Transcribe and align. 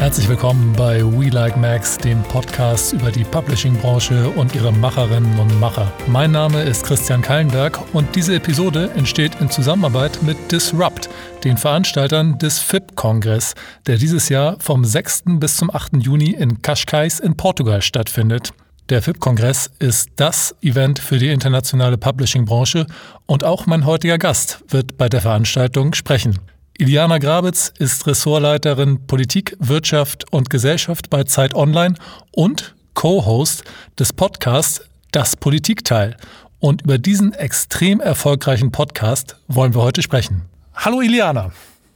Herzlich 0.00 0.30
willkommen 0.30 0.72
bei 0.78 1.02
We 1.02 1.28
Like 1.28 1.58
Max, 1.58 1.98
dem 1.98 2.22
Podcast 2.22 2.94
über 2.94 3.10
die 3.10 3.22
Publishing-Branche 3.22 4.30
und 4.30 4.54
ihre 4.54 4.72
Macherinnen 4.72 5.38
und 5.38 5.60
Macher. 5.60 5.92
Mein 6.06 6.30
Name 6.30 6.62
ist 6.62 6.84
Christian 6.86 7.20
Kallenberg 7.20 7.78
und 7.92 8.16
diese 8.16 8.34
Episode 8.34 8.90
entsteht 8.96 9.32
in 9.42 9.50
Zusammenarbeit 9.50 10.22
mit 10.22 10.38
Disrupt, 10.50 11.10
den 11.44 11.58
Veranstaltern 11.58 12.38
des 12.38 12.60
FIP-Kongress, 12.60 13.52
der 13.86 13.98
dieses 13.98 14.30
Jahr 14.30 14.56
vom 14.58 14.86
6. 14.86 15.24
bis 15.38 15.58
zum 15.58 15.70
8. 15.70 15.98
Juni 15.98 16.30
in 16.30 16.62
Cascais 16.62 17.20
in 17.20 17.36
Portugal 17.36 17.82
stattfindet. 17.82 18.54
Der 18.88 19.02
FIP-Kongress 19.02 19.70
ist 19.80 20.08
das 20.16 20.56
Event 20.62 20.98
für 20.98 21.18
die 21.18 21.28
internationale 21.28 21.98
Publishing-Branche 21.98 22.86
und 23.26 23.44
auch 23.44 23.66
mein 23.66 23.84
heutiger 23.84 24.16
Gast 24.16 24.64
wird 24.66 24.96
bei 24.96 25.10
der 25.10 25.20
Veranstaltung 25.20 25.92
sprechen. 25.92 26.38
Iliana 26.80 27.18
Grabitz 27.18 27.74
ist 27.78 28.06
Ressortleiterin 28.06 29.06
Politik, 29.06 29.54
Wirtschaft 29.58 30.32
und 30.32 30.48
Gesellschaft 30.48 31.10
bei 31.10 31.24
Zeit 31.24 31.54
Online 31.54 31.94
und 32.32 32.74
Co-Host 32.94 33.64
des 33.98 34.14
Podcasts 34.14 34.80
Das 35.12 35.36
Politikteil. 35.36 36.16
Und 36.58 36.80
über 36.80 36.96
diesen 36.96 37.34
extrem 37.34 38.00
erfolgreichen 38.00 38.72
Podcast 38.72 39.36
wollen 39.46 39.74
wir 39.74 39.82
heute 39.82 40.00
sprechen. 40.00 40.46
Hallo 40.74 41.02
Iliana. 41.02 41.52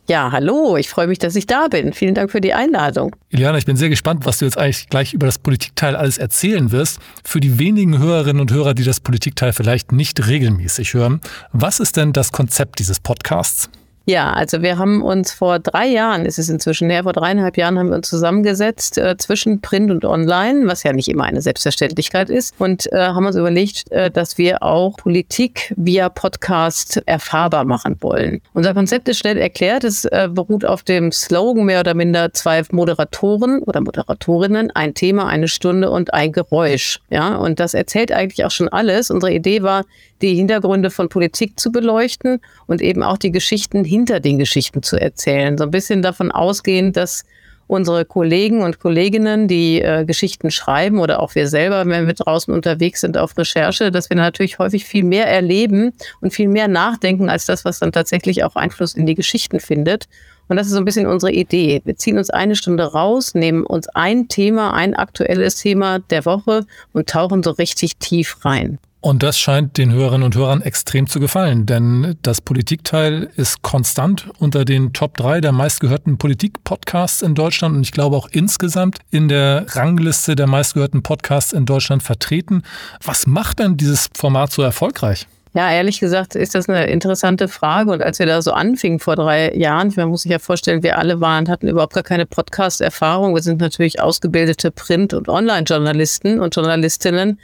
Ja, 0.06 0.30
hallo, 0.30 0.76
ich 0.76 0.90
freue 0.90 1.06
mich, 1.06 1.18
dass 1.18 1.34
ich 1.34 1.46
da 1.46 1.68
bin. 1.68 1.94
Vielen 1.94 2.14
Dank 2.14 2.30
für 2.30 2.42
die 2.42 2.52
Einladung. 2.52 3.16
Iliana, 3.30 3.56
ich 3.56 3.64
bin 3.64 3.78
sehr 3.78 3.88
gespannt, 3.88 4.26
was 4.26 4.36
du 4.36 4.44
jetzt 4.44 4.58
eigentlich 4.58 4.90
gleich 4.90 5.14
über 5.14 5.24
das 5.24 5.38
Politikteil 5.38 5.96
alles 5.96 6.18
erzählen 6.18 6.72
wirst. 6.72 6.98
Für 7.24 7.40
die 7.40 7.58
wenigen 7.58 7.98
Hörerinnen 7.98 8.42
und 8.42 8.52
Hörer, 8.52 8.74
die 8.74 8.84
das 8.84 9.00
Politikteil 9.00 9.54
vielleicht 9.54 9.92
nicht 9.92 10.26
regelmäßig 10.26 10.92
hören, 10.92 11.22
was 11.52 11.80
ist 11.80 11.96
denn 11.96 12.12
das 12.12 12.32
Konzept 12.32 12.80
dieses 12.80 13.00
Podcasts? 13.00 13.70
Ja, 14.06 14.34
also 14.34 14.60
wir 14.60 14.76
haben 14.76 15.02
uns 15.02 15.32
vor 15.32 15.58
drei 15.58 15.86
Jahren, 15.86 16.26
ist 16.26 16.38
es 16.38 16.50
inzwischen 16.50 16.88
näher, 16.88 17.04
vor 17.04 17.14
dreieinhalb 17.14 17.56
Jahren 17.56 17.78
haben 17.78 17.88
wir 17.88 17.96
uns 17.96 18.08
zusammengesetzt 18.10 18.98
äh, 18.98 19.16
zwischen 19.16 19.62
Print 19.62 19.90
und 19.90 20.04
Online, 20.04 20.66
was 20.66 20.82
ja 20.82 20.92
nicht 20.92 21.08
immer 21.08 21.24
eine 21.24 21.40
Selbstverständlichkeit 21.40 22.28
ist, 22.28 22.54
und 22.58 22.92
äh, 22.92 22.98
haben 22.98 23.24
uns 23.24 23.36
überlegt, 23.36 23.90
äh, 23.90 24.10
dass 24.10 24.36
wir 24.36 24.62
auch 24.62 24.98
Politik 24.98 25.72
via 25.76 26.10
Podcast 26.10 27.02
erfahrbar 27.06 27.64
machen 27.64 27.96
wollen. 28.00 28.42
Unser 28.52 28.74
Konzept 28.74 29.08
ist 29.08 29.18
schnell 29.18 29.38
erklärt, 29.38 29.84
es 29.84 30.04
äh, 30.04 30.28
beruht 30.30 30.66
auf 30.66 30.82
dem 30.82 31.10
Slogan 31.10 31.64
mehr 31.64 31.80
oder 31.80 31.94
minder 31.94 32.34
zwei 32.34 32.62
Moderatoren 32.72 33.62
oder 33.62 33.80
Moderatorinnen, 33.80 34.70
ein 34.72 34.92
Thema, 34.92 35.28
eine 35.28 35.48
Stunde 35.48 35.90
und 35.90 36.12
ein 36.12 36.30
Geräusch. 36.32 37.00
Ja, 37.08 37.36
und 37.36 37.58
das 37.58 37.72
erzählt 37.72 38.12
eigentlich 38.12 38.44
auch 38.44 38.50
schon 38.50 38.68
alles. 38.68 39.10
Unsere 39.10 39.32
Idee 39.32 39.62
war, 39.62 39.84
die 40.22 40.34
Hintergründe 40.34 40.90
von 40.90 41.08
Politik 41.08 41.58
zu 41.58 41.72
beleuchten 41.72 42.40
und 42.66 42.80
eben 42.80 43.02
auch 43.02 43.18
die 43.18 43.32
Geschichten 43.32 43.84
hinter 43.84 44.20
den 44.20 44.38
Geschichten 44.38 44.82
zu 44.82 45.00
erzählen. 45.00 45.58
So 45.58 45.64
ein 45.64 45.70
bisschen 45.70 46.02
davon 46.02 46.30
ausgehend, 46.30 46.96
dass 46.96 47.24
unsere 47.66 48.04
Kollegen 48.04 48.62
und 48.62 48.78
Kolleginnen, 48.78 49.48
die 49.48 49.80
äh, 49.80 50.04
Geschichten 50.04 50.50
schreiben 50.50 50.98
oder 50.98 51.20
auch 51.20 51.34
wir 51.34 51.48
selber, 51.48 51.86
wenn 51.86 52.06
wir 52.06 52.14
draußen 52.14 52.52
unterwegs 52.52 53.00
sind 53.00 53.16
auf 53.16 53.36
Recherche, 53.38 53.90
dass 53.90 54.10
wir 54.10 54.16
natürlich 54.16 54.58
häufig 54.58 54.84
viel 54.84 55.04
mehr 55.04 55.26
erleben 55.26 55.92
und 56.20 56.32
viel 56.32 56.48
mehr 56.48 56.68
nachdenken 56.68 57.28
als 57.28 57.46
das, 57.46 57.64
was 57.64 57.78
dann 57.78 57.92
tatsächlich 57.92 58.44
auch 58.44 58.56
Einfluss 58.56 58.94
in 58.94 59.06
die 59.06 59.14
Geschichten 59.14 59.60
findet. 59.60 60.06
Und 60.48 60.56
das 60.56 60.66
ist 60.66 60.74
so 60.74 60.78
ein 60.78 60.84
bisschen 60.84 61.06
unsere 61.06 61.32
Idee. 61.32 61.80
Wir 61.84 61.96
ziehen 61.96 62.18
uns 62.18 62.28
eine 62.28 62.54
Stunde 62.54 62.84
raus, 62.84 63.34
nehmen 63.34 63.64
uns 63.64 63.88
ein 63.88 64.28
Thema, 64.28 64.74
ein 64.74 64.94
aktuelles 64.94 65.56
Thema 65.56 66.00
der 66.00 66.26
Woche 66.26 66.66
und 66.92 67.08
tauchen 67.08 67.42
so 67.42 67.50
richtig 67.52 67.96
tief 67.96 68.44
rein. 68.44 68.78
Und 69.04 69.22
das 69.22 69.38
scheint 69.38 69.76
den 69.76 69.92
Hörerinnen 69.92 70.22
und 70.22 70.34
Hörern 70.34 70.62
extrem 70.62 71.06
zu 71.06 71.20
gefallen, 71.20 71.66
denn 71.66 72.16
das 72.22 72.40
Politikteil 72.40 73.28
ist 73.36 73.60
konstant 73.60 74.30
unter 74.38 74.64
den 74.64 74.94
Top 74.94 75.18
3 75.18 75.42
der 75.42 75.52
meistgehörten 75.52 76.16
Politik-Podcasts 76.16 77.20
in 77.20 77.34
Deutschland 77.34 77.76
und 77.76 77.82
ich 77.82 77.92
glaube 77.92 78.16
auch 78.16 78.28
insgesamt 78.30 79.00
in 79.10 79.28
der 79.28 79.66
Rangliste 79.68 80.36
der 80.36 80.46
meistgehörten 80.46 81.02
Podcasts 81.02 81.52
in 81.52 81.66
Deutschland 81.66 82.02
vertreten. 82.02 82.62
Was 83.04 83.26
macht 83.26 83.58
denn 83.58 83.76
dieses 83.76 84.08
Format 84.16 84.52
so 84.52 84.62
erfolgreich? 84.62 85.26
Ja, 85.52 85.70
ehrlich 85.70 86.00
gesagt 86.00 86.34
ist 86.34 86.54
das 86.54 86.66
eine 86.70 86.86
interessante 86.86 87.48
Frage. 87.48 87.90
Und 87.90 88.02
als 88.02 88.18
wir 88.18 88.24
da 88.24 88.40
so 88.40 88.52
anfingen 88.52 89.00
vor 89.00 89.16
drei 89.16 89.54
Jahren, 89.54 89.92
man 89.96 90.08
muss 90.08 90.22
sich 90.22 90.32
ja 90.32 90.38
vorstellen, 90.38 90.82
wir 90.82 90.96
alle 90.96 91.20
waren, 91.20 91.50
hatten 91.50 91.68
überhaupt 91.68 91.92
gar 91.92 92.02
keine 92.04 92.24
Podcast-Erfahrung. 92.24 93.34
Wir 93.34 93.42
sind 93.42 93.60
natürlich 93.60 94.00
ausgebildete 94.00 94.70
Print- 94.70 95.12
und 95.12 95.28
Online-Journalisten 95.28 96.40
und 96.40 96.56
Journalistinnen 96.56 97.38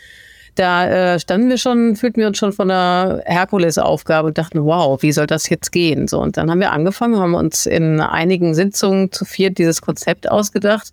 da 0.54 1.14
äh, 1.14 1.20
standen 1.20 1.48
wir 1.48 1.58
schon, 1.58 1.96
fühlten 1.96 2.20
wir 2.20 2.28
uns 2.28 2.38
schon 2.38 2.52
von 2.52 2.70
einer 2.70 3.22
Herkulesaufgabe 3.24 4.28
und 4.28 4.38
dachten, 4.38 4.64
wow, 4.64 5.02
wie 5.02 5.12
soll 5.12 5.26
das 5.26 5.48
jetzt 5.48 5.70
gehen? 5.72 6.08
So, 6.08 6.20
und 6.20 6.36
dann 6.36 6.50
haben 6.50 6.60
wir 6.60 6.72
angefangen, 6.72 7.18
haben 7.18 7.34
uns 7.34 7.66
in 7.66 8.00
einigen 8.00 8.54
Sitzungen 8.54 9.12
zu 9.12 9.24
viert 9.24 9.58
dieses 9.58 9.80
Konzept 9.80 10.30
ausgedacht 10.30 10.92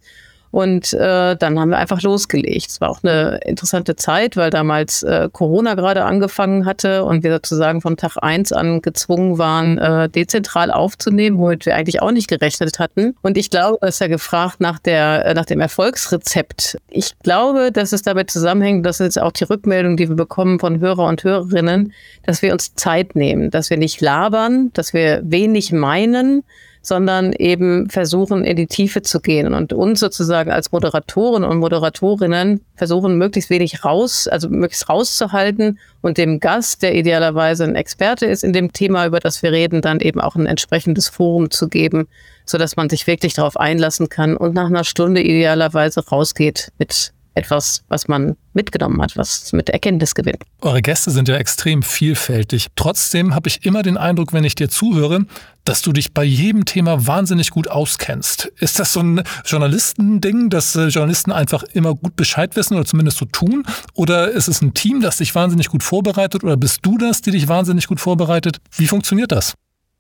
und 0.58 0.92
äh, 0.94 1.36
dann 1.36 1.60
haben 1.60 1.70
wir 1.70 1.78
einfach 1.78 2.02
losgelegt. 2.02 2.72
Es 2.72 2.82
war 2.82 2.90
auch 2.90 3.04
eine 3.04 3.42
interessante 3.46 3.96
Zeit, 3.96 4.36
weil 4.38 4.50
damals 4.50 5.04
äh, 5.04 5.30
Corona 5.32 5.76
gerade 5.76 6.04
angefangen 6.04 6.66
hatte 6.66 7.04
und 7.04 7.24
wir 7.24 7.32
sozusagen 7.32 7.80
von 7.80 7.96
Tag 7.96 8.18
eins 8.20 8.52
an 8.52 8.82
gezwungen 8.82 9.38
waren, 9.38 9.78
äh, 9.78 10.10
dezentral 10.10 10.72
aufzunehmen, 10.72 11.38
womit 11.38 11.68
wir 11.68 11.76
eigentlich 11.76 12.02
auch 12.02 12.10
nicht 12.10 12.28
gerechnet 12.28 12.80
hatten. 12.80 13.16
Und 13.22 13.38
ich 13.38 13.52
glaube, 13.52 13.78
es 13.82 13.90
ist 13.90 14.00
ja 14.00 14.08
gefragt 14.08 14.60
nach, 14.60 14.80
der, 14.80 15.28
äh, 15.28 15.34
nach 15.36 15.46
dem 15.46 15.60
Erfolgsrezept. 15.60 16.80
Ich 16.90 17.12
glaube, 17.20 17.72
dass 17.72 17.94
es 17.94 18.02
damit 18.02 18.32
zusammenhängt, 18.32 18.84
das 18.84 19.00
ist 19.00 19.22
auch 19.22 19.34
die 19.34 19.44
Rückmeldung, 19.44 19.96
die 19.96 20.10
wir 20.10 20.16
bekommen 20.16 20.58
von 20.58 20.80
Hörer 20.80 21.06
und 21.06 21.24
Hörerinnen, 21.24 21.94
dass 22.26 22.42
wir 22.42 22.52
uns 22.52 22.74
Zeit 22.74 23.16
nehmen, 23.16 23.52
dass 23.52 23.70
wir 23.70 23.78
nicht 23.78 24.02
labern, 24.02 24.72
dass 24.74 24.92
wir 24.92 25.22
wenig 25.24 25.72
meinen, 25.72 26.42
sondern 26.88 27.34
eben 27.34 27.90
versuchen, 27.90 28.46
in 28.46 28.56
die 28.56 28.68
Tiefe 28.68 29.02
zu 29.02 29.20
gehen. 29.20 29.54
Und 29.54 29.74
uns 29.74 30.00
sozusagen 30.00 30.52
als 30.52 30.72
Moderatoren 30.72 31.44
und 31.44 31.58
Moderatorinnen 31.58 32.62
versuchen, 32.76 33.18
möglichst 33.18 33.50
wenig 33.50 33.84
raus, 33.84 34.28
also 34.30 34.48
möglichst 34.48 34.88
rauszuhalten 34.88 35.80
und 36.02 36.18
dem 36.18 36.40
Gast, 36.40 36.84
der 36.84 36.96
idealerweise 36.96 37.66
ein 37.66 37.76
Experte 37.76 38.26
ist 38.26 38.46
in 38.46 38.54
dem 38.54 38.72
Thema, 38.72 39.06
über 39.06 39.20
das 39.20 39.44
wir 39.44 39.52
reden, 39.52 39.82
dann 39.82 40.00
eben 40.00 40.22
auch 40.22 40.36
ein 40.36 40.46
entsprechendes 40.46 41.10
Forum 41.10 41.52
zu 41.52 41.68
geben, 41.68 42.08
sodass 42.46 42.78
man 42.78 42.90
sich 42.90 43.06
wirklich 43.06 43.34
darauf 43.34 43.58
einlassen 43.58 44.08
kann 44.08 44.38
und 44.38 44.54
nach 44.54 44.68
einer 44.68 44.86
Stunde 44.86 45.22
idealerweise 45.22 46.08
rausgeht 46.08 46.72
mit 46.78 47.12
etwas, 47.38 47.84
was 47.88 48.08
man 48.08 48.36
mitgenommen 48.54 49.02
hat, 49.02 49.16
was 49.16 49.54
mit 49.54 49.70
Erkenntnis 49.70 50.16
gewinnt. 50.16 50.44
Eure 50.62 50.82
Gäste 50.82 51.12
sind 51.12 51.28
ja 51.28 51.36
extrem 51.36 51.84
vielfältig. 51.84 52.68
Trotzdem 52.76 53.36
habe 53.36 53.48
ich 53.48 53.66
immer 53.66 53.84
den 53.84 53.98
Eindruck, 53.98 54.34
wenn 54.34 54.44
ich 54.44 54.56
dir 54.56 54.70
zuhöre, 54.70 55.26
dass 55.64 55.82
du 55.82 55.92
dich 55.92 56.14
bei 56.14 56.24
jedem 56.24 56.66
Thema 56.66 57.06
wahnsinnig 57.08 57.52
gut 57.52 57.68
auskennst. 57.68 58.46
Ist 58.58 58.80
das 58.80 58.94
so 58.94 59.02
ein 59.02 59.22
Journalistending, 59.46 60.50
dass 60.50 60.76
äh, 60.76 60.88
Journalisten 60.88 61.32
einfach 61.32 61.64
immer 61.74 61.94
gut 61.94 62.16
Bescheid 62.16 62.56
wissen 62.56 62.76
oder 62.76 62.86
zumindest 62.86 63.18
so 63.18 63.26
tun? 63.26 63.64
Oder 63.94 64.32
ist 64.32 64.48
es 64.48 64.62
ein 64.62 64.74
Team, 64.74 65.02
das 65.02 65.18
dich 65.18 65.36
wahnsinnig 65.36 65.68
gut 65.68 65.84
vorbereitet? 65.84 66.44
Oder 66.44 66.58
bist 66.58 66.80
du 66.84 66.98
das, 66.98 67.22
die 67.22 67.32
dich 67.32 67.48
wahnsinnig 67.48 67.88
gut 67.88 68.00
vorbereitet? 68.00 68.58
Wie 68.76 68.88
funktioniert 68.88 69.32
das? 69.32 69.54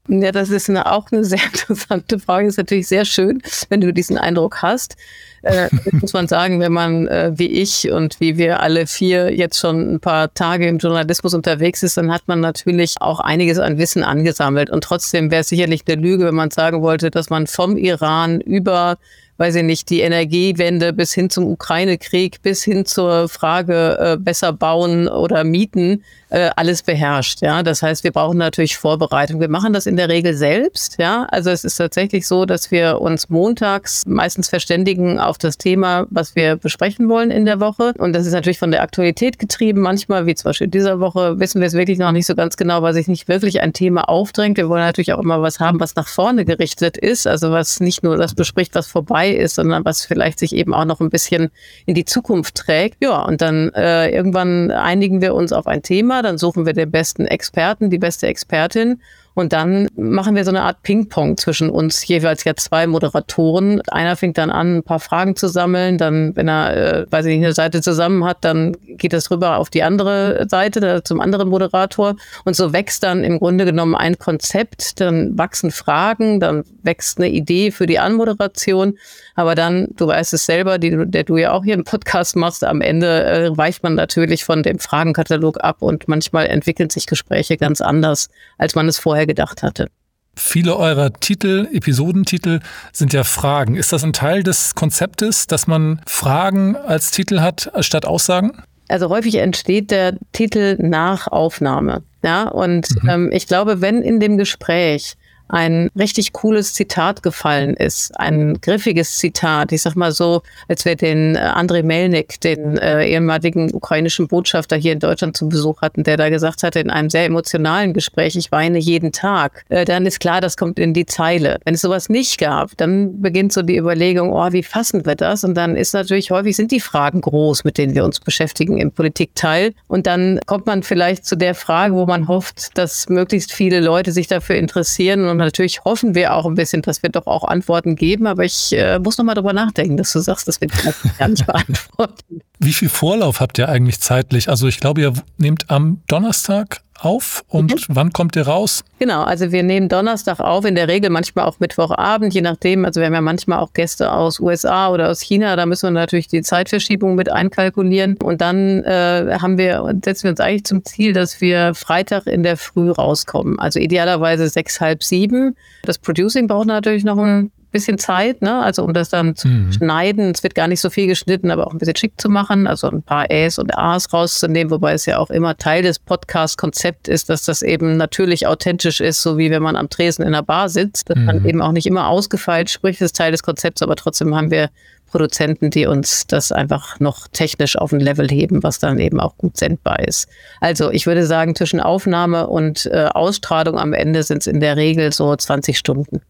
Ja, 0.09 0.31
das 0.31 0.50
ist 0.50 0.69
eine, 0.69 0.91
auch 0.91 1.12
eine 1.12 1.23
sehr 1.23 1.40
interessante 1.53 2.19
Frage. 2.19 2.47
Ist 2.47 2.57
natürlich 2.57 2.88
sehr 2.88 3.06
schön, 3.06 3.41
wenn 3.69 3.81
du 3.81 3.94
diesen 3.94 4.18
Eindruck 4.18 4.62
hast. 4.62 4.95
Äh, 5.44 5.69
muss 5.91 6.13
man 6.13 6.28
sagen, 6.28 6.59
wenn 6.59 6.73
man 6.73 7.07
äh, 7.07 7.31
wie 7.35 7.47
ich 7.47 7.91
und 7.91 8.19
wie 8.19 8.38
wir 8.38 8.59
alle 8.62 8.88
vier 8.88 9.34
jetzt 9.34 9.59
schon 9.59 9.95
ein 9.95 10.00
paar 10.00 10.34
Tage 10.34 10.68
im 10.68 10.78
Journalismus 10.78 11.34
unterwegs 11.34 11.84
ist, 11.84 11.97
dann 11.97 12.12
hat 12.12 12.23
man 12.28 12.40
natürlich 12.40 12.95
auch 13.00 13.19
einiges 13.19 13.59
an 13.59 13.78
Wissen 13.78 14.03
angesammelt. 14.03 14.69
Und 14.69 14.84
trotzdem 14.84 15.29
wäre 15.29 15.41
es 15.41 15.50
sicherlich 15.50 15.84
eine 15.88 16.01
Lüge, 16.01 16.25
wenn 16.25 16.35
man 16.35 16.51
sagen 16.51 16.81
wollte, 16.81 17.12
dass 17.12 17.29
man 17.29 17.47
vom 17.47 17.78
Iran 17.78 18.41
über 18.41 18.97
weiß 19.38 19.56
ich 19.56 19.63
nicht, 19.63 19.89
die 19.89 20.01
Energiewende 20.01 20.94
bis 20.94 21.13
hin 21.13 21.29
zum 21.29 21.45
Ukraine-Krieg, 21.45 22.41
bis 22.41 22.63
hin 22.63 22.85
zur 22.85 23.29
Frage 23.29 23.97
äh, 24.00 24.18
besser 24.18 24.51
bauen 24.51 25.07
oder 25.07 25.44
mieten, 25.44 26.03
äh, 26.29 26.49
alles 26.55 26.83
beherrscht. 26.83 27.41
Ja, 27.41 27.63
das 27.63 27.81
heißt, 27.81 28.03
wir 28.03 28.11
brauchen 28.11 28.38
natürlich 28.38 28.77
Vorbereitung. 28.77 29.39
Wir 29.39 29.50
machen 29.50 29.74
das 29.74 29.85
in 29.85 29.95
der 29.95 30.09
Regel 30.09 30.33
selbst. 30.33 30.97
Ja, 31.00 31.25
also 31.31 31.50
es 31.50 31.63
ist 31.63 31.77
tatsächlich 31.77 32.27
so, 32.27 32.45
dass 32.45 32.71
wir 32.71 33.01
uns 33.01 33.29
montags 33.29 34.06
meistens 34.06 34.50
verständigen 34.50 35.19
auf 35.19 35.38
das 35.38 35.57
Thema, 35.57 36.06
was 36.09 36.35
wir 36.35 36.57
besprechen 36.57 37.09
wollen 37.09 37.31
in 37.31 37.45
der 37.45 37.59
Woche. 37.59 37.94
Und 37.97 38.13
das 38.13 38.25
ist 38.25 38.33
natürlich 38.33 38.59
von 38.59 38.71
der 38.71 38.81
Aktualität 38.81 39.39
getrieben. 39.39 39.81
Manchmal, 39.81 40.25
wie 40.25 40.35
zum 40.35 40.50
Beispiel 40.50 40.68
dieser 40.68 41.00
Woche, 41.00 41.39
wissen 41.39 41.62
wir 41.62 41.68
es 41.68 41.74
wirklich 41.74 41.97
noch 41.97 42.12
nicht 42.12 42.25
so 42.25 42.35
ganz 42.35 42.57
genau, 42.57 42.81
weil 42.81 42.94
sich 42.94 43.07
nicht 43.07 43.27
wirklich 43.27 43.62
ein 43.62 43.73
Thema 43.73 44.09
aufdrängt. 44.09 44.57
Wir 44.57 44.69
wollen 44.69 44.83
natürlich 44.83 45.13
auch 45.13 45.19
immer 45.19 45.41
was 45.41 45.59
haben, 45.59 45.80
was 45.80 45.95
nach 45.95 46.07
vorne 46.07 46.45
gerichtet 46.45 46.97
ist. 46.97 47.27
Also 47.27 47.51
was 47.51 47.80
nicht 47.80 48.03
nur 48.03 48.18
das 48.18 48.35
bespricht, 48.35 48.75
was 48.75 48.88
vorbei 48.88 49.31
ist, 49.31 49.56
sondern 49.56 49.85
was 49.85 50.06
vielleicht 50.06 50.39
sich 50.39 50.53
eben 50.53 50.73
auch 50.73 50.85
noch 50.85 51.00
ein 51.00 51.09
bisschen 51.09 51.50
in 51.85 51.95
die 51.95 52.06
Zukunft 52.06 52.56
trägt. 52.56 52.97
Ja, 53.01 53.21
und 53.23 53.41
dann 53.41 53.69
äh, 53.73 54.09
irgendwann 54.09 54.71
einigen 54.71 55.21
wir 55.21 55.33
uns 55.33 55.53
auf 55.53 55.68
ein 55.68 55.81
Thema, 55.83 56.17
dann 56.22 56.38
suchen 56.38 56.66
wir 56.66 56.74
den 56.74 56.92
besten 56.92 57.25
Experten, 57.25 57.90
die 57.90 57.98
beste 57.98 58.28
Expertin 58.28 59.02
Und 59.38 59.54
dann 59.54 59.88
machen 59.95 60.36
wir 60.36 60.44
so 60.44 60.50
eine 60.50 60.63
Art 60.63 60.81
Ping-Pong 60.81 61.38
zwischen 61.38 61.69
uns, 61.69 62.07
jeweils 62.07 62.44
ja 62.44 62.56
zwei 62.56 62.88
Moderatoren. 62.88 63.81
Einer 63.81 64.16
fängt 64.16 64.39
dann 64.39 64.50
an, 64.50 64.78
ein 64.78 64.84
paar 64.84 65.00
Fragen 65.00 65.36
zu 65.36 65.48
sammeln. 65.48 66.00
Dann, 66.00 66.36
wenn 66.36 66.48
er, 66.48 66.75
äh, 66.75 67.06
weiß 67.12 67.28
ich 67.28 67.36
nicht, 67.38 67.45
eine 67.45 67.54
Seite 67.54 67.81
zusammen 67.84 68.25
hat, 68.25 68.38
dann 68.42 68.75
geht 68.88 69.13
das 69.13 69.30
rüber 69.30 69.57
auf 69.57 69.69
die 69.69 69.84
andere 69.84 70.48
Seite, 70.50 71.04
zum 71.04 71.22
anderen 71.22 71.50
Moderator. 71.50 72.16
Und 72.45 72.56
so 72.56 72.74
wächst 72.74 73.04
dann 73.04 73.24
im 73.24 73.38
Grunde 73.38 73.66
genommen 73.66 73.94
ein 73.94 74.18
Konzept, 74.18 75.00
dann 75.01 75.38
wachsen 75.38 75.69
Fragen, 75.69 76.40
dann 76.40 76.63
wächst 76.81 77.19
eine 77.19 77.30
Idee 77.30 77.69
für 77.69 77.86
die 77.86 78.00
Anmoderation. 78.00 78.98
Aber 79.36 79.54
dann, 79.54 79.90
du 79.98 80.07
weißt 80.07 80.33
es 80.33 80.48
selber, 80.48 80.80
die, 80.80 80.98
der 81.06 81.25
du 81.25 81.38
ja 81.38 81.51
auch 81.51 81.63
hier 81.63 81.75
im 81.75 81.83
Podcast 81.83 82.36
machst, 82.36 82.63
am 82.63 82.81
Ende 82.81 83.24
äh, 83.24 83.56
weicht 83.56 83.83
man 83.83 83.94
natürlich 83.94 84.44
von 84.44 84.63
dem 84.63 84.80
Fragenkatalog 84.80 85.63
ab 85.63 85.83
und 85.83 86.07
manchmal 86.07 86.48
entwickeln 86.48 86.90
sich 86.90 87.06
Gespräche 87.06 87.57
ganz 87.57 87.81
anders, 87.81 88.30
als 88.57 88.74
man 88.74 88.88
es 88.88 88.98
vorher 88.98 89.26
gedacht 89.27 89.62
hatte. 89.63 89.88
Viele 90.35 90.77
eurer 90.77 91.13
Titel, 91.13 91.68
Episodentitel 91.71 92.59
sind 92.94 93.12
ja 93.12 93.24
Fragen. 93.24 93.75
Ist 93.75 93.91
das 93.91 94.03
ein 94.03 94.13
Teil 94.13 94.44
des 94.44 94.75
Konzeptes, 94.75 95.47
dass 95.47 95.65
man 95.65 96.01
Fragen 96.06 96.75
als 96.75 97.12
Titel 97.12 97.39
hat, 97.39 97.71
statt 97.79 98.06
Aussagen? 98.06 98.63
Also 98.88 99.09
häufig 99.09 99.35
entsteht 99.35 99.91
der 99.91 100.15
Titel 100.33 100.77
nach 100.79 101.27
Aufnahme. 101.27 102.03
Ja, 102.24 102.47
und 102.47 102.88
mhm. 103.03 103.09
ähm, 103.09 103.29
ich 103.33 103.47
glaube, 103.47 103.81
wenn 103.81 104.01
in 104.01 104.19
dem 104.19 104.38
Gespräch 104.38 105.15
ein 105.49 105.89
richtig 105.97 106.33
cooles 106.33 106.73
Zitat 106.73 107.23
gefallen 107.23 107.73
ist, 107.75 108.17
ein 108.19 108.59
griffiges 108.61 109.17
Zitat. 109.17 109.71
Ich 109.71 109.81
sag 109.81 109.95
mal 109.95 110.11
so, 110.11 110.41
als 110.67 110.85
wir 110.85 110.95
den 110.95 111.35
äh, 111.35 111.39
Andrei 111.39 111.83
Melnik, 111.83 112.39
den 112.41 112.77
äh, 112.77 113.07
ehemaligen 113.07 113.73
ukrainischen 113.73 114.27
Botschafter 114.27 114.75
hier 114.75 114.94
in 114.94 114.99
Deutschland 114.99 115.38
zu 115.38 115.47
Besuch 115.47 115.81
hatten, 115.81 116.03
der 116.03 116.17
da 116.17 116.29
gesagt 116.29 116.63
hatte 116.63 116.79
in 116.79 116.89
einem 116.89 117.09
sehr 117.09 117.25
emotionalen 117.25 117.94
Gespräch, 117.94 118.35
ich 118.35 118.51
weine 118.51 118.79
jeden 118.79 119.11
Tag, 119.11 119.63
äh, 119.69 119.85
dann 119.85 120.05
ist 120.05 120.19
klar, 120.19 120.41
das 120.41 120.57
kommt 120.57 120.79
in 120.79 120.94
die 120.94 121.05
Zeile. 121.05 121.59
Wenn 121.63 121.73
es 121.73 121.81
sowas 121.81 122.09
nicht 122.09 122.39
gab, 122.39 122.75
dann 122.77 123.21
beginnt 123.21 123.53
so 123.53 123.61
die 123.61 123.77
Überlegung, 123.77 124.31
oh, 124.31 124.51
wie 124.51 124.63
fassen 124.63 125.05
wir 125.05 125.15
das? 125.15 125.44
Und 125.44 125.55
dann 125.55 125.75
ist 125.75 125.94
natürlich 125.94 126.31
häufig 126.31 126.55
sind 126.55 126.71
die 126.71 126.79
Fragen 126.79 127.21
groß, 127.21 127.63
mit 127.63 127.77
denen 127.77 127.95
wir 127.95 128.03
uns 128.03 128.19
beschäftigen 128.19 128.77
im 128.77 128.91
Politikteil. 128.91 129.73
Und 129.88 130.07
dann 130.07 130.39
kommt 130.45 130.65
man 130.65 130.83
vielleicht 130.83 131.25
zu 131.25 131.35
der 131.35 131.55
Frage, 131.55 131.94
wo 131.94 132.05
man 132.05 132.27
hofft, 132.27 132.77
dass 132.77 133.09
möglichst 133.09 133.53
viele 133.53 133.79
Leute 133.79 134.11
sich 134.11 134.27
dafür 134.27 134.55
interessieren 134.55 135.27
und 135.27 135.37
und 135.39 135.45
natürlich 135.45 135.84
hoffen 135.86 136.16
wir 136.16 136.34
auch 136.34 136.45
ein 136.45 136.56
bisschen, 136.56 136.81
dass 136.81 137.04
wir 137.04 137.10
doch 137.10 137.28
auch 137.28 137.44
Antworten 137.44 137.95
geben. 137.95 138.28
Aber 138.28 138.44
ich 138.44 138.74
äh, 138.74 139.00
muss 139.00 139.18
noch 139.18 139.25
mal 139.25 139.36
drüber 139.36 139.54
nachdenken, 139.54 139.98
dass 139.98 140.12
du 140.13 140.19
sagst, 140.19 140.48
dass 140.48 140.60
wir 140.62 140.68
das 140.68 140.95
gar 141.18 141.28
nicht 141.28 141.45
beantworten. 141.48 142.42
Wie 142.60 142.74
viel 142.74 142.89
Vorlauf 142.89 143.39
habt 143.39 143.57
ihr 143.60 143.69
eigentlich 143.69 144.00
zeitlich? 144.00 144.50
Also 144.50 144.68
ich 144.68 144.80
glaube, 144.80 145.01
ihr 145.01 145.13
nehmt 145.38 145.69
am 145.69 146.01
Donnerstag 146.07 146.81
auf 146.99 147.44
und 147.47 147.71
mhm. 147.71 147.95
wann 147.95 148.13
kommt 148.13 148.35
ihr 148.35 148.47
raus? 148.47 148.83
Genau, 148.99 149.23
also 149.23 149.51
wir 149.51 149.63
nehmen 149.63 149.89
Donnerstag 149.89 150.39
auf, 150.39 150.65
in 150.65 150.75
der 150.75 150.88
Regel 150.88 151.09
manchmal 151.09 151.45
auch 151.45 151.59
Mittwochabend, 151.59 152.33
je 152.33 152.41
nachdem. 152.41 152.85
Also 152.85 152.99
wir 152.99 153.05
haben 153.05 153.13
ja 153.13 153.21
manchmal 153.21 153.59
auch 153.59 153.73
Gäste 153.73 154.11
aus 154.11 154.39
USA 154.39 154.89
oder 154.89 155.09
aus 155.09 155.21
China, 155.21 155.55
da 155.55 155.65
müssen 155.65 155.88
wir 155.88 155.91
natürlich 155.91 156.27
die 156.27 156.41
Zeitverschiebung 156.41 157.15
mit 157.15 157.31
einkalkulieren. 157.31 158.17
Und 158.23 158.41
dann 158.41 158.83
äh, 158.83 159.38
haben 159.39 159.57
wir, 159.57 159.83
setzen 160.03 160.23
wir 160.23 160.31
uns 160.31 160.39
eigentlich 160.39 160.65
zum 160.65 160.83
Ziel, 160.85 161.13
dass 161.13 161.41
wir 161.41 161.73
Freitag 161.75 162.27
in 162.27 162.44
der 162.44 162.57
Früh 162.57 162.89
rauskommen. 162.89 163.59
Also 163.59 163.79
idealerweise 163.79 164.49
sechs, 164.49 164.81
halb 164.81 165.03
sieben. 165.03 165.55
Das 165.83 165.99
Producing 165.99 166.47
braucht 166.47 166.67
natürlich 166.67 167.03
noch 167.03 167.17
ein 167.17 167.51
bisschen 167.72 167.98
Zeit, 167.98 168.42
ne? 168.42 168.62
Also 168.62 168.84
um 168.84 168.94
das 168.94 169.10
dann 169.10 169.36
zu 169.36 169.48
mhm. 169.48 169.72
schneiden. 169.72 170.31
Es 170.31 170.44
wird 170.44 170.56
gar 170.56 170.68
nicht 170.68 170.80
so 170.80 170.90
viel 170.90 171.08
geschnitten, 171.08 171.52
aber 171.52 171.68
auch 171.68 171.72
ein 171.72 171.78
bisschen 171.78 171.96
schick 171.96 172.19
zu 172.19 172.30
machen, 172.30 172.68
also 172.68 172.90
ein 172.90 173.04
paar 173.04 173.30
Äs 173.30 173.60
und 173.60 173.78
As 173.78 174.12
rauszunehmen, 174.14 174.72
wobei 174.72 174.94
es 174.94 175.06
ja 175.06 175.18
auch 175.19 175.30
immer 175.30 175.58
Teil 175.58 175.84
des 175.84 176.00
Podcast-Konzepts 176.00 177.10
ist, 177.10 177.30
dass 177.30 177.44
das 177.44 177.62
eben 177.62 177.98
natürlich 177.98 178.48
authentisch 178.48 179.02
ist, 179.02 179.22
so 179.22 179.38
wie 179.38 179.52
wenn 179.52 179.62
man 179.62 179.75
am 179.75 179.90
Tresen 179.90 180.24
in 180.24 180.30
einer 180.30 180.44
Bar 180.44 180.69
sitzt, 180.69 181.10
dass 181.10 181.18
mhm. 181.18 181.25
man 181.25 181.46
eben 181.46 181.62
auch 181.62 181.72
nicht 181.72 181.86
immer 181.86 182.08
ausgefeilt 182.08 182.69
spricht, 182.69 183.02
das 183.02 183.08
ist 183.08 183.16
Teil 183.18 183.31
des 183.31 183.44
Konzepts, 183.44 183.81
aber 183.81 183.96
trotzdem 183.96 184.36
haben 184.36 184.52
wir 184.52 184.69
Produzenten, 185.08 185.69
die 185.69 185.86
uns 185.86 186.28
das 186.28 186.52
einfach 186.52 187.00
noch 187.00 187.28
technisch 187.30 187.78
auf 187.78 187.92
ein 187.92 188.00
Level 188.00 188.30
heben, 188.30 188.62
was 188.64 188.80
dann 188.80 189.00
eben 189.00 189.19
auch 189.19 189.38
gut 189.38 189.58
sendbar 189.58 190.00
ist. 190.00 190.28
Also 190.60 190.92
ich 190.92 191.08
würde 191.08 191.25
sagen, 191.25 191.56
zwischen 191.56 191.80
Aufnahme 191.80 192.48
und 192.48 192.86
äh, 192.88 193.06
Ausstrahlung 193.14 193.80
am 193.80 193.94
Ende 193.94 194.24
sind 194.24 194.40
es 194.40 194.48
in 194.48 194.60
der 194.60 194.75
Regel 194.75 195.12
so 195.12 195.36
20 195.36 195.78
Stunden. 195.78 196.22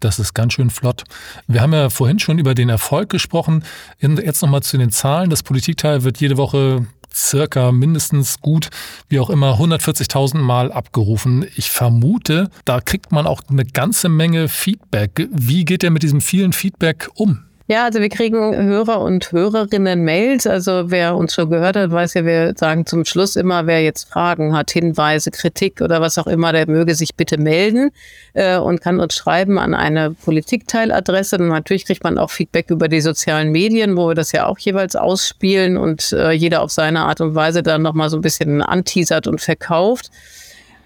Das 0.00 0.18
ist 0.18 0.34
ganz 0.34 0.52
schön 0.52 0.70
flott. 0.70 1.04
Wir 1.46 1.60
haben 1.60 1.72
ja 1.72 1.90
vorhin 1.90 2.18
schon 2.18 2.38
über 2.38 2.54
den 2.54 2.68
Erfolg 2.68 3.10
gesprochen. 3.10 3.64
Jetzt 4.00 4.42
nochmal 4.42 4.62
zu 4.62 4.78
den 4.78 4.90
Zahlen. 4.90 5.30
Das 5.30 5.42
Politikteil 5.42 6.04
wird 6.04 6.20
jede 6.20 6.36
Woche 6.36 6.86
circa 7.12 7.72
mindestens 7.72 8.40
gut, 8.40 8.68
wie 9.08 9.18
auch 9.18 9.30
immer, 9.30 9.58
140.000 9.58 10.38
Mal 10.38 10.70
abgerufen. 10.70 11.44
Ich 11.56 11.70
vermute, 11.70 12.50
da 12.64 12.80
kriegt 12.80 13.12
man 13.12 13.26
auch 13.26 13.42
eine 13.48 13.64
ganze 13.64 14.08
Menge 14.08 14.48
Feedback. 14.48 15.28
Wie 15.32 15.64
geht 15.64 15.82
ihr 15.82 15.90
mit 15.90 16.02
diesem 16.02 16.20
vielen 16.20 16.52
Feedback 16.52 17.08
um? 17.14 17.47
Ja, 17.70 17.84
also 17.84 18.00
wir 18.00 18.08
kriegen 18.08 18.56
Hörer 18.56 19.02
und 19.02 19.30
Hörerinnen 19.30 20.02
Mails. 20.02 20.46
Also 20.46 20.90
wer 20.90 21.14
uns 21.14 21.34
schon 21.34 21.50
gehört 21.50 21.76
hat, 21.76 21.90
weiß 21.90 22.14
ja, 22.14 22.24
wir 22.24 22.54
sagen 22.56 22.86
zum 22.86 23.04
Schluss 23.04 23.36
immer, 23.36 23.66
wer 23.66 23.82
jetzt 23.82 24.08
Fragen 24.08 24.56
hat, 24.56 24.70
Hinweise, 24.70 25.30
Kritik 25.30 25.82
oder 25.82 26.00
was 26.00 26.16
auch 26.16 26.26
immer, 26.26 26.52
der 26.52 26.66
möge 26.66 26.94
sich 26.94 27.14
bitte 27.14 27.36
melden 27.36 27.90
äh, 28.32 28.56
und 28.56 28.80
kann 28.80 29.00
uns 29.00 29.14
schreiben 29.14 29.58
an 29.58 29.74
eine 29.74 30.12
Politikteiladresse. 30.12 31.36
Und 31.36 31.48
natürlich 31.48 31.84
kriegt 31.84 32.04
man 32.04 32.16
auch 32.16 32.30
Feedback 32.30 32.70
über 32.70 32.88
die 32.88 33.02
sozialen 33.02 33.52
Medien, 33.52 33.98
wo 33.98 34.08
wir 34.08 34.14
das 34.14 34.32
ja 34.32 34.46
auch 34.46 34.58
jeweils 34.58 34.96
ausspielen 34.96 35.76
und 35.76 36.14
äh, 36.14 36.30
jeder 36.30 36.62
auf 36.62 36.70
seine 36.70 37.00
Art 37.00 37.20
und 37.20 37.34
Weise 37.34 37.62
dann 37.62 37.82
nochmal 37.82 38.08
so 38.08 38.16
ein 38.16 38.22
bisschen 38.22 38.62
anteasert 38.62 39.26
und 39.26 39.42
verkauft. 39.42 40.10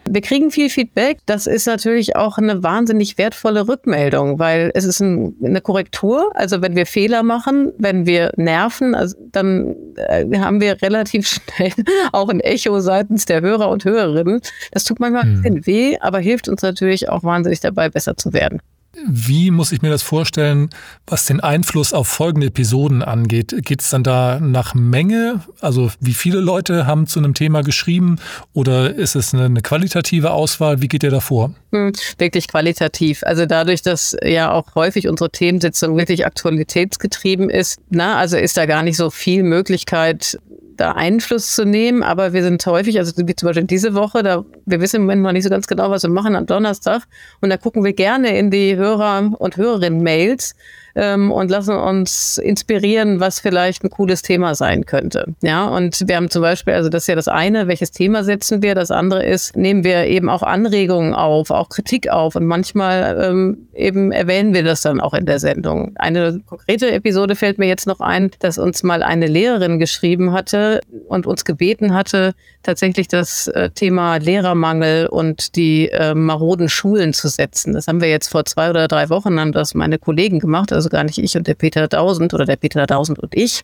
Wir 0.09 0.21
kriegen 0.21 0.51
viel 0.51 0.69
Feedback. 0.69 1.19
Das 1.27 1.47
ist 1.47 1.67
natürlich 1.67 2.17
auch 2.17 2.39
eine 2.39 2.63
wahnsinnig 2.63 3.19
wertvolle 3.19 3.69
Rückmeldung, 3.69 4.39
weil 4.39 4.71
es 4.75 4.85
ist 4.85 5.01
ein, 5.01 5.35
eine 5.43 5.61
Korrektur. 5.61 6.31
Also 6.35 6.61
wenn 6.61 6.77
wir 6.77 6.87
Fehler 6.87 7.23
machen, 7.23 7.73
wenn 7.79 8.07
wir 8.07 8.33
nerven, 8.37 8.95
also 8.95 9.17
dann 9.31 9.75
äh, 9.97 10.27
haben 10.39 10.61
wir 10.61 10.81
relativ 10.83 11.27
schnell 11.57 11.73
auch 12.13 12.29
ein 12.29 12.41
Echo 12.41 12.81
seitens 12.81 13.27
der 13.27 13.41
Hörer 13.41 13.69
und 13.71 13.85
Hörerinnen. 13.85 14.41
Das 14.73 14.85
tut 14.85 15.01
manchmal 15.01 15.23
ein 15.23 15.35
bisschen 15.35 15.57
hm. 15.57 15.67
weh, 15.67 15.99
aber 16.01 16.19
hilft 16.19 16.49
uns 16.49 16.63
natürlich 16.63 17.09
auch 17.09 17.23
wahnsinnig 17.23 17.61
dabei, 17.61 17.89
besser 17.89 18.17
zu 18.17 18.33
werden. 18.33 18.61
Wie 19.09 19.50
muss 19.50 19.73
ich 19.73 19.81
mir 19.81 19.89
das 19.89 20.03
vorstellen, 20.03 20.69
was 21.06 21.25
den 21.25 21.41
Einfluss 21.41 21.94
auf 21.94 22.09
folgende 22.09 22.49
Episoden 22.49 23.03
angeht? 23.03 23.55
Geht 23.62 23.81
es 23.81 23.91
dann 23.91 24.05
da 24.05 24.39
nach 24.39 24.75
Menge? 24.75 25.41
Also 25.61 25.91
wie 25.99 26.12
viele 26.12 26.41
Leute 26.41 26.87
haben 26.87 27.06
zu 27.06 27.19
einem 27.19 27.33
Thema 27.33 27.62
geschrieben 27.62 28.19
oder 28.53 28.94
ist 28.94 29.17
es 29.17 29.33
eine, 29.33 29.47
eine 29.47 29.62
qualitative 29.62 30.31
Auswahl? 30.31 30.83
Wie 30.83 30.89
geht 30.89 31.03
ihr 31.03 31.11
da 31.11 31.21
vor? 31.21 31.55
Hm, 31.73 31.93
wirklich 32.19 32.49
qualitativ. 32.49 33.23
Also 33.25 33.47
dadurch, 33.47 33.81
dass 33.81 34.15
ja 34.23 34.53
auch 34.53 34.75
häufig 34.75 35.09
unsere 35.09 35.31
Themensitzung 35.31 35.97
wirklich 35.97 36.27
aktualitätsgetrieben 36.27 37.49
ist, 37.49 37.81
na, 37.89 38.19
also 38.19 38.37
ist 38.37 38.59
da 38.59 38.67
gar 38.67 38.83
nicht 38.83 38.99
so 38.99 39.09
viel 39.09 39.43
Möglichkeit, 39.43 40.39
da 40.82 40.93
Einfluss 40.93 41.55
zu 41.55 41.64
nehmen, 41.64 42.02
aber 42.02 42.32
wir 42.32 42.43
sind 42.43 42.67
häufig, 42.67 42.99
also 42.99 43.12
wie 43.17 43.37
zum 43.37 43.49
Beispiel 43.49 43.64
diese 43.64 43.94
Woche, 43.94 44.25
da 44.25 44.44
wir 44.67 44.81
wissen 44.81 44.96
im 44.96 45.02
Moment 45.02 45.23
noch 45.23 45.31
nicht 45.31 45.44
so 45.44 45.50
ganz 45.50 45.69
genau, 45.69 45.90
was 45.90 46.02
wir 46.02 46.11
machen 46.11 46.34
am 46.34 46.44
Donnerstag 46.44 47.03
und 47.41 47.51
da 47.51 47.56
gucken 47.56 47.84
wir 47.84 47.93
gerne 47.93 48.36
in 48.36 48.51
die 48.51 48.74
Hörer 48.74 49.31
und 49.39 49.56
Hörerinnen-Mails 49.56 50.56
ähm, 50.94 51.31
und 51.31 51.51
lassen 51.51 51.77
uns 51.77 52.39
inspirieren, 52.39 53.20
was 53.20 53.41
vielleicht 53.41 53.84
ein 53.84 53.91
cooles 53.91 54.22
Thema 54.22 54.55
sein 54.55 54.84
könnte. 54.84 55.34
Ja, 55.43 55.67
und 55.67 56.06
wir 56.06 56.17
haben 56.17 56.31
zum 56.31 56.43
Beispiel, 56.43 56.74
also 56.74 56.89
das 56.89 57.05
ist 57.05 57.06
ja 57.06 57.15
das 57.15 57.29
eine, 57.29 57.69
welches 57.69 57.93
Thema 57.93 58.24
setzen 58.24 58.62
wir? 58.62 58.74
Das 58.74 58.91
andere 58.91 59.24
ist, 59.24 59.56
nehmen 59.56 59.84
wir 59.84 60.06
eben 60.06 60.29
auch 60.29 60.43
Anregungen 60.43 61.15
auf, 61.15 61.51
auch 61.51 61.69
Kritik 61.69 62.08
auf 62.08 62.36
und 62.36 62.46
manchmal 62.46 63.19
ähm, 63.22 63.69
eben 63.74 64.12
erwähnen 64.12 64.55
wir 64.55 64.65
das 64.65 64.82
dann 64.82 65.01
auch 65.01 65.15
in 65.15 65.27
der 65.27 65.39
Sendung. 65.39 65.93
Eine 65.96 66.41
konkrete 66.46 66.91
Episode 66.91 67.36
fällt 67.36 67.58
mir 67.58 67.69
jetzt 67.69 67.86
noch 67.86 68.01
ein, 68.01 68.31
dass 68.41 68.58
uns 68.58 68.82
mal 68.82 69.03
eine 69.03 69.27
Lehrerin 69.27 69.79
geschrieben 69.79 70.32
hatte 70.32 70.71
und 71.08 71.26
uns 71.26 71.44
gebeten 71.44 71.94
hatte, 71.94 72.34
tatsächlich 72.62 73.08
das 73.08 73.48
äh, 73.48 73.70
Thema 73.70 74.17
Lehrermangel 74.17 75.06
und 75.06 75.56
die 75.56 75.88
äh, 75.91 76.14
maroden 76.14 76.69
Schulen 76.69 77.12
zu 77.12 77.29
setzen. 77.29 77.74
Das 77.74 77.86
haben 77.86 78.00
wir 78.00 78.08
jetzt 78.08 78.29
vor 78.29 78.44
zwei 78.44 78.70
oder 78.70 78.88
drei 78.88 79.08
Wochen, 79.08 79.38
haben 79.38 79.52
das 79.52 79.74
meine 79.74 79.98
Kollegen 79.98 80.38
gemacht, 80.38 80.72
also 80.72 80.88
gar 80.88 81.05
nicht 81.05 81.19
ich 81.19 81.36
und 81.36 81.46
der 81.46 81.55
Peter 81.55 81.88
Tausend 81.88 82.34
oder 82.34 82.44
der 82.44 82.56
Peter 82.56 82.86
Tausend 82.86 83.19
und 83.19 83.34
ich. 83.34 83.62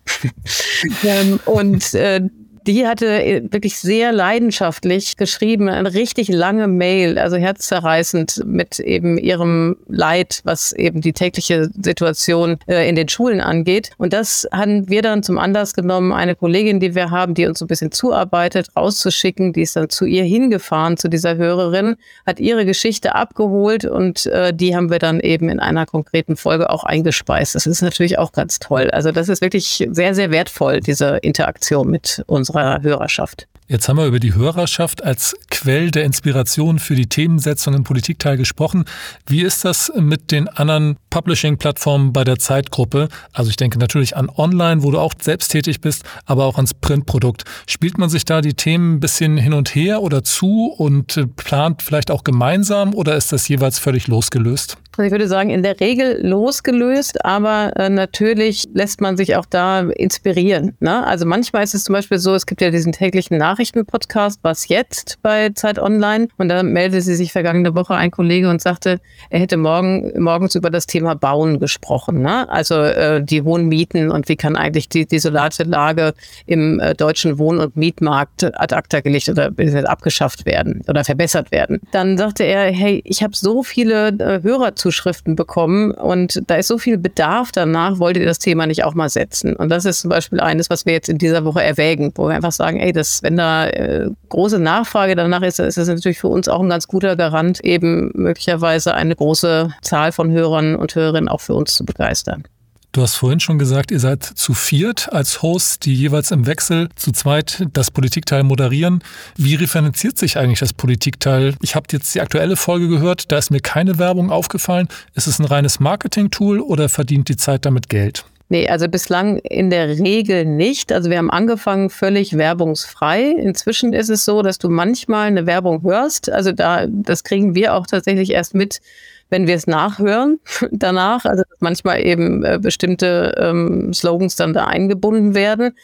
ähm, 1.05 1.41
und 1.45 1.95
äh, 1.95 2.21
die 2.69 2.87
hatte 2.87 3.07
äh, 3.07 3.43
wirklich 3.51 3.79
sehr 3.79 4.13
leidenschaftlich 4.13 5.17
geschrieben, 5.17 5.71
eine 5.71 5.95
richtig 5.95 6.29
lange 6.29 6.69
Mail, 6.69 7.19
also 7.19 7.37
herzzerreißend 7.37 8.43
mit 8.45 8.79
eben 8.79 9.17
ihrem 9.17 9.79
Leid, 9.89 10.43
was 10.45 10.75
eben 10.75 11.01
die 11.01 11.15
tägliche 11.15 11.71
Situation 11.83 12.59
äh, 12.69 12.87
in 12.87 12.95
den 12.95 13.09
Schulen 13.09 13.41
angeht. 13.41 13.91
Und 13.97 14.13
das 14.13 14.47
haben 14.53 14.87
wir 14.91 15.01
dann 15.01 15.23
zum 15.23 15.39
Anlass 15.39 15.73
genommen, 15.73 16.13
eine 16.13 16.37
Kollegin, 16.37 16.79
die 16.79 16.95
wir 16.95 17.11
haben, 17.11 17.33
die 17.33 17.47
uns 17.47 17.59
so 17.59 17.65
ein 17.65 17.69
bisschen 17.69 17.91
zuarbeitet, 17.91 18.69
rauszuschicken. 18.77 19.55
Die 19.55 19.63
ist 19.63 19.75
dann 19.75 19.89
zu 19.89 20.05
ihr 20.05 20.25
hingefahren, 20.25 20.99
zu 20.99 21.09
dieser 21.09 21.37
Hörerin, 21.37 21.97
hat 22.27 22.39
ihre 22.39 22.67
Geschichte 22.67 23.15
abgeholt 23.15 23.87
und 23.87 24.27
äh, 24.27 24.53
die 24.53 24.77
haben 24.77 24.91
wir 24.91 24.99
dann 24.99 25.21
eben 25.21 25.49
in 25.49 25.59
einer 25.59 25.87
konkreten 25.87 26.37
Folge 26.37 26.69
auch 26.69 26.85
eingespeist. 26.85 27.55
Das 27.55 27.67
ist 27.67 27.81
natürlich 27.81 28.19
auch 28.19 28.33
ganz 28.33 28.59
toll. 28.59 28.91
Also 28.91 29.11
das 29.11 29.31
ist 29.31 29.41
wirklich 29.41 29.89
sehr, 29.91 30.15
sehr 30.15 30.31
wertvoll, 30.31 30.81
diese 30.81 31.17
Interaktion 31.23 31.89
mit 31.89 32.23
unserer 32.27 32.58
unserer 32.65 32.83
Hörerschaft. 32.83 33.47
Jetzt 33.71 33.87
haben 33.87 33.99
wir 33.99 34.07
über 34.07 34.19
die 34.19 34.35
Hörerschaft 34.35 35.05
als 35.05 35.37
Quell 35.51 35.91
der 35.91 36.05
Inspiration 36.05 36.79
für 36.79 36.95
die 36.95 37.07
Themensetzung 37.07 37.75
im 37.75 37.85
Politikteil 37.85 38.39
gesprochen. 38.39 38.87
Wie 39.27 39.43
ist 39.43 39.63
das 39.63 39.93
mit 39.95 40.31
den 40.31 40.49
anderen 40.49 40.97
Publishing-Plattformen 41.11 42.15
bei 42.15 42.25
der 42.25 42.39
Zeitgruppe? 42.39 43.11
Also 43.35 43.51
ich 43.51 43.57
denke 43.57 43.79
natürlich 43.79 44.17
an 44.17 44.31
Online, 44.31 44.83
wo 44.83 44.91
du 44.91 44.99
auch 44.99 45.13
selbst 45.21 45.49
tätig 45.49 45.83
bist, 45.83 46.05
aber 46.25 46.47
auch 46.47 46.57
ans 46.57 46.73
Printprodukt. 46.73 47.45
Spielt 47.67 47.99
man 47.99 48.09
sich 48.09 48.25
da 48.25 48.41
die 48.41 48.55
Themen 48.55 48.95
ein 48.95 49.01
bisschen 49.01 49.37
hin 49.37 49.53
und 49.53 49.75
her 49.75 50.01
oder 50.01 50.25
zu 50.25 50.73
und 50.75 51.37
plant 51.37 51.83
vielleicht 51.83 52.11
auch 52.11 52.25
gemeinsam 52.25 52.95
oder 52.95 53.17
ist 53.17 53.33
das 53.33 53.49
jeweils 53.49 53.79
völlig 53.79 54.07
losgelöst? 54.07 54.79
Ich 54.99 55.11
würde 55.13 55.29
sagen, 55.29 55.51
in 55.51 55.63
der 55.63 55.79
Regel 55.81 56.27
losgelöst, 56.27 57.25
aber 57.25 57.73
äh, 57.77 57.89
natürlich 57.89 58.65
lässt 58.75 59.01
man 59.01 59.17
sich 59.17 59.37
auch 59.37 59.47
da 59.47 59.81
inspirieren. 59.81 60.77
Ne? 60.81 61.07
Also 61.07 61.25
manchmal 61.25 61.63
ist 61.63 61.75
es 61.75 61.85
zum 61.85 61.93
Beispiel 61.93 62.19
so, 62.19 62.35
es 62.35 62.47
gibt 62.47 62.61
ja 62.61 62.71
diesen 62.71 62.93
täglichen 62.93 63.39
Nachrichtenpodcast, 63.39 64.41
was 64.43 64.69
jetzt 64.69 65.19
bei 65.23 65.51
Zeit 65.51 65.79
Online. 65.79 66.29
Und 66.37 66.49
da 66.49 66.63
meldete 66.63 67.03
sich 67.03 67.33
vergangene 67.33 67.75
Woche 67.75 67.95
ein 67.95 68.11
Kollege 68.11 68.51
und 68.51 68.61
sagte, 68.61 69.01
er 69.31 69.41
hätte 69.41 69.57
morgen, 69.57 70.13
morgens 70.21 70.55
über 70.55 70.71
das 70.71 70.87
Thema 70.87 71.15
Bauen 71.15 71.61
gesprochen. 71.61 72.23
Ne? 72.23 72.49
Also 72.49 72.75
äh, 72.77 73.23
die 73.23 73.43
hohen 73.43 73.67
Mieten 73.67 74.11
und 74.11 74.29
wie 74.29 74.37
kann 74.37 74.57
eigentlich 74.57 74.89
die 74.89 75.07
desolate 75.07 75.65
Lage 75.65 76.15
im 76.47 76.81
äh, 76.81 76.95
deutschen 76.95 77.39
Wohn- 77.39 77.59
und 77.59 77.77
Mietmarkt 77.77 78.45
ad 78.45 78.75
acta 78.75 79.01
gelegt 79.01 79.29
oder 79.29 79.53
abgeschafft 79.85 80.47
werden 80.47 80.83
oder 80.89 81.05
verbessert 81.05 81.53
werden. 81.53 81.81
Dann 81.93 82.19
sagte 82.19 82.45
er, 82.45 82.73
hey, 82.73 83.01
ich 83.05 83.23
habe 83.23 83.37
so 83.37 83.63
viele 83.63 84.09
äh, 84.09 84.43
Hörer 84.43 84.75
zu 84.75 84.88
Zuschriften 84.89 85.37
bekommen 85.37 85.91
und 85.91 86.43
da 86.47 86.55
ist 86.55 86.69
so 86.69 86.79
viel 86.79 86.97
Bedarf 86.97 87.53
danach, 87.53 87.99
wollt 87.99 88.17
ihr 88.17 88.25
das 88.25 88.39
Thema 88.39 88.67
nicht 88.67 88.85
auch 88.85 88.95
mal 88.95 89.11
setzen? 89.11 89.55
Und 89.55 89.69
das 89.69 89.85
ist 89.85 90.01
zum 90.01 90.09
Beispiel 90.09 90.41
eines, 90.41 90.71
was 90.71 90.87
wir 90.87 90.95
jetzt 90.95 91.11
in 91.11 91.19
dieser 91.19 91.45
Woche 91.45 91.63
erwägen, 91.63 92.13
wo 92.15 92.29
wir 92.29 92.35
einfach 92.35 92.53
sagen, 92.53 92.81
ey, 92.81 92.93
das, 92.93 93.23
wenn 93.23 93.37
da 93.37 93.67
äh, 93.69 94.09
große 94.31 94.59
Nachfrage 94.59 95.15
danach 95.15 95.43
ist, 95.43 95.59
dann 95.59 95.67
ist 95.67 95.77
das 95.77 95.89
natürlich 95.89 96.21
für 96.21 96.29
uns 96.29 96.49
auch 96.49 96.63
ein 96.63 96.71
ganz 96.71 96.89
guter 96.89 97.17
Garant, 97.17 97.61
eben 97.61 98.11
möglicherweise 98.15 98.95
eine 98.95 99.15
große 99.15 99.75
Zahl 99.83 100.13
von 100.13 100.31
Hörern 100.31 100.75
und 100.75 100.95
Hörerinnen 100.95 101.29
auch 101.29 101.43
für 101.43 101.55
uns 101.55 101.75
zu 101.75 101.85
begeistern. 101.85 102.45
Du 102.93 103.03
hast 103.03 103.17
vorhin 103.17 103.39
schon 103.39 103.59
gesagt, 103.59 103.91
ihr 103.91 104.01
seid 104.01 104.25
zu 104.25 104.55
viert 104.55 105.13
als 105.13 105.43
Hosts, 105.43 105.79
die 105.79 105.95
jeweils 105.95 106.31
im 106.31 106.47
Wechsel 106.47 106.89
zu 106.97 107.13
zweit 107.13 107.67
das 107.75 107.91
Politikteil 107.91 108.43
moderieren. 108.45 109.05
Wie 109.37 109.55
referenziert 109.57 110.17
sich 110.17 110.39
eigentlich 110.39 110.61
das 110.61 110.73
Politikteil? 110.73 111.55
Ich 111.61 111.75
habe 111.75 111.87
jetzt 111.93 112.15
die 112.15 112.23
aktuelle 112.23 112.57
Folge 112.57 112.89
gehört, 112.89 113.31
da 113.31 113.37
ist 113.37 113.51
mir 113.51 113.61
keine 113.61 113.99
Werbung 113.99 114.31
aufgefallen. 114.31 114.89
Ist 115.15 115.27
es 115.27 115.39
ein 115.39 115.45
reines 115.45 115.81
Marketing-Tool 115.81 116.61
oder 116.61 116.89
verdient 116.89 117.29
die 117.29 117.37
Zeit 117.37 117.67
damit 117.67 117.91
Geld? 117.91 118.25
Nee, 118.51 118.67
also 118.69 118.89
bislang 118.89 119.39
in 119.39 119.69
der 119.69 119.99
Regel 119.99 120.47
nicht. 120.47 120.91
Also 120.91 121.11
wir 121.11 121.19
haben 121.19 121.31
angefangen 121.31 121.91
völlig 121.91 122.37
werbungsfrei. 122.39 123.31
Inzwischen 123.31 123.93
ist 123.93 124.09
es 124.09 124.25
so, 124.25 124.41
dass 124.41 124.59
du 124.59 124.71
manchmal 124.71 125.27
eine 125.27 125.47
Werbung 125.47 125.83
hörst. 125.83 126.31
Also 126.31 126.53
da, 126.53 126.87
das 126.87 127.25
kriegen 127.25 127.55
wir 127.55 127.75
auch 127.75 127.87
tatsächlich 127.87 128.31
erst 128.31 128.55
mit, 128.55 128.81
wenn 129.29 129.47
wir 129.47 129.55
es 129.55 129.67
nachhören 129.67 130.41
danach, 130.71 131.27
also 131.27 131.43
manchmal 131.61 132.05
eben 132.05 132.43
äh, 132.43 132.59
bestimmte 132.59 133.35
ähm, 133.39 133.93
Slogans 133.93 134.37
dann 134.37 134.55
da 134.55 134.65
eingebunden 134.65 135.35
werden. 135.35 135.75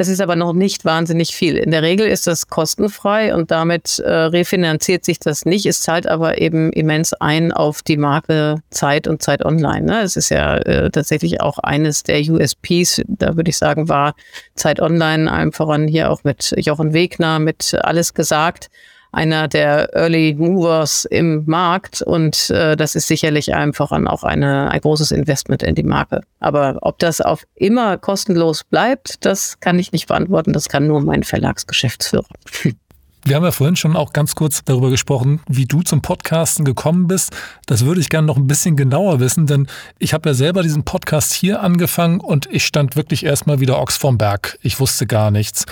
Das 0.00 0.08
ist 0.08 0.22
aber 0.22 0.34
noch 0.34 0.54
nicht 0.54 0.86
wahnsinnig 0.86 1.34
viel. 1.34 1.58
In 1.58 1.72
der 1.72 1.82
Regel 1.82 2.06
ist 2.06 2.26
das 2.26 2.46
kostenfrei 2.46 3.34
und 3.34 3.50
damit 3.50 3.98
äh, 3.98 4.10
refinanziert 4.10 5.04
sich 5.04 5.18
das 5.18 5.44
nicht. 5.44 5.66
Es 5.66 5.82
zahlt 5.82 6.06
aber 6.06 6.40
eben 6.40 6.72
immens 6.72 7.12
ein 7.12 7.52
auf 7.52 7.82
die 7.82 7.98
Marke 7.98 8.62
Zeit 8.70 9.06
und 9.06 9.20
Zeit 9.20 9.44
Online. 9.44 9.82
Ne? 9.82 10.00
Es 10.00 10.16
ist 10.16 10.30
ja 10.30 10.56
äh, 10.56 10.88
tatsächlich 10.88 11.42
auch 11.42 11.58
eines 11.58 12.02
der 12.02 12.18
USPs, 12.18 13.02
da 13.08 13.36
würde 13.36 13.50
ich 13.50 13.58
sagen, 13.58 13.90
war 13.90 14.14
Zeit 14.54 14.80
Online, 14.80 15.30
allem 15.30 15.52
voran 15.52 15.86
hier 15.86 16.10
auch 16.10 16.24
mit 16.24 16.54
Jochen 16.56 16.94
Wegner, 16.94 17.38
mit 17.38 17.74
Alles 17.82 18.14
gesagt 18.14 18.70
einer 19.12 19.48
der 19.48 19.94
Early 19.94 20.34
Movers 20.38 21.04
im 21.04 21.44
Markt 21.46 22.02
und 22.02 22.50
äh, 22.50 22.76
das 22.76 22.94
ist 22.94 23.08
sicherlich 23.08 23.54
einfach 23.54 23.90
auch 23.92 24.24
eine, 24.24 24.70
ein 24.70 24.80
großes 24.80 25.10
Investment 25.10 25.62
in 25.62 25.74
die 25.74 25.82
Marke. 25.82 26.20
Aber 26.38 26.78
ob 26.82 26.98
das 26.98 27.20
auf 27.20 27.44
immer 27.54 27.98
kostenlos 27.98 28.64
bleibt, 28.64 29.24
das 29.24 29.60
kann 29.60 29.78
ich 29.78 29.92
nicht 29.92 30.06
beantworten. 30.06 30.52
Das 30.52 30.68
kann 30.68 30.86
nur 30.86 31.00
mein 31.00 31.22
Verlagsgeschäftsführer. 31.22 32.24
Wir 33.22 33.36
haben 33.36 33.44
ja 33.44 33.52
vorhin 33.52 33.76
schon 33.76 33.96
auch 33.96 34.14
ganz 34.14 34.34
kurz 34.34 34.64
darüber 34.64 34.88
gesprochen, 34.88 35.40
wie 35.46 35.66
du 35.66 35.82
zum 35.82 36.00
Podcasten 36.00 36.64
gekommen 36.64 37.06
bist. 37.06 37.36
Das 37.66 37.84
würde 37.84 38.00
ich 38.00 38.08
gerne 38.08 38.26
noch 38.26 38.38
ein 38.38 38.46
bisschen 38.46 38.76
genauer 38.76 39.20
wissen, 39.20 39.46
denn 39.46 39.66
ich 39.98 40.14
habe 40.14 40.30
ja 40.30 40.34
selber 40.34 40.62
diesen 40.62 40.84
Podcast 40.84 41.34
hier 41.34 41.60
angefangen 41.60 42.20
und 42.20 42.48
ich 42.50 42.64
stand 42.64 42.96
wirklich 42.96 43.26
erstmal 43.26 43.60
wieder 43.60 43.78
Ochs 43.78 43.98
vom 43.98 44.16
Berg. 44.16 44.58
Ich 44.62 44.80
wusste 44.80 45.06
gar 45.06 45.30
nichts. 45.30 45.66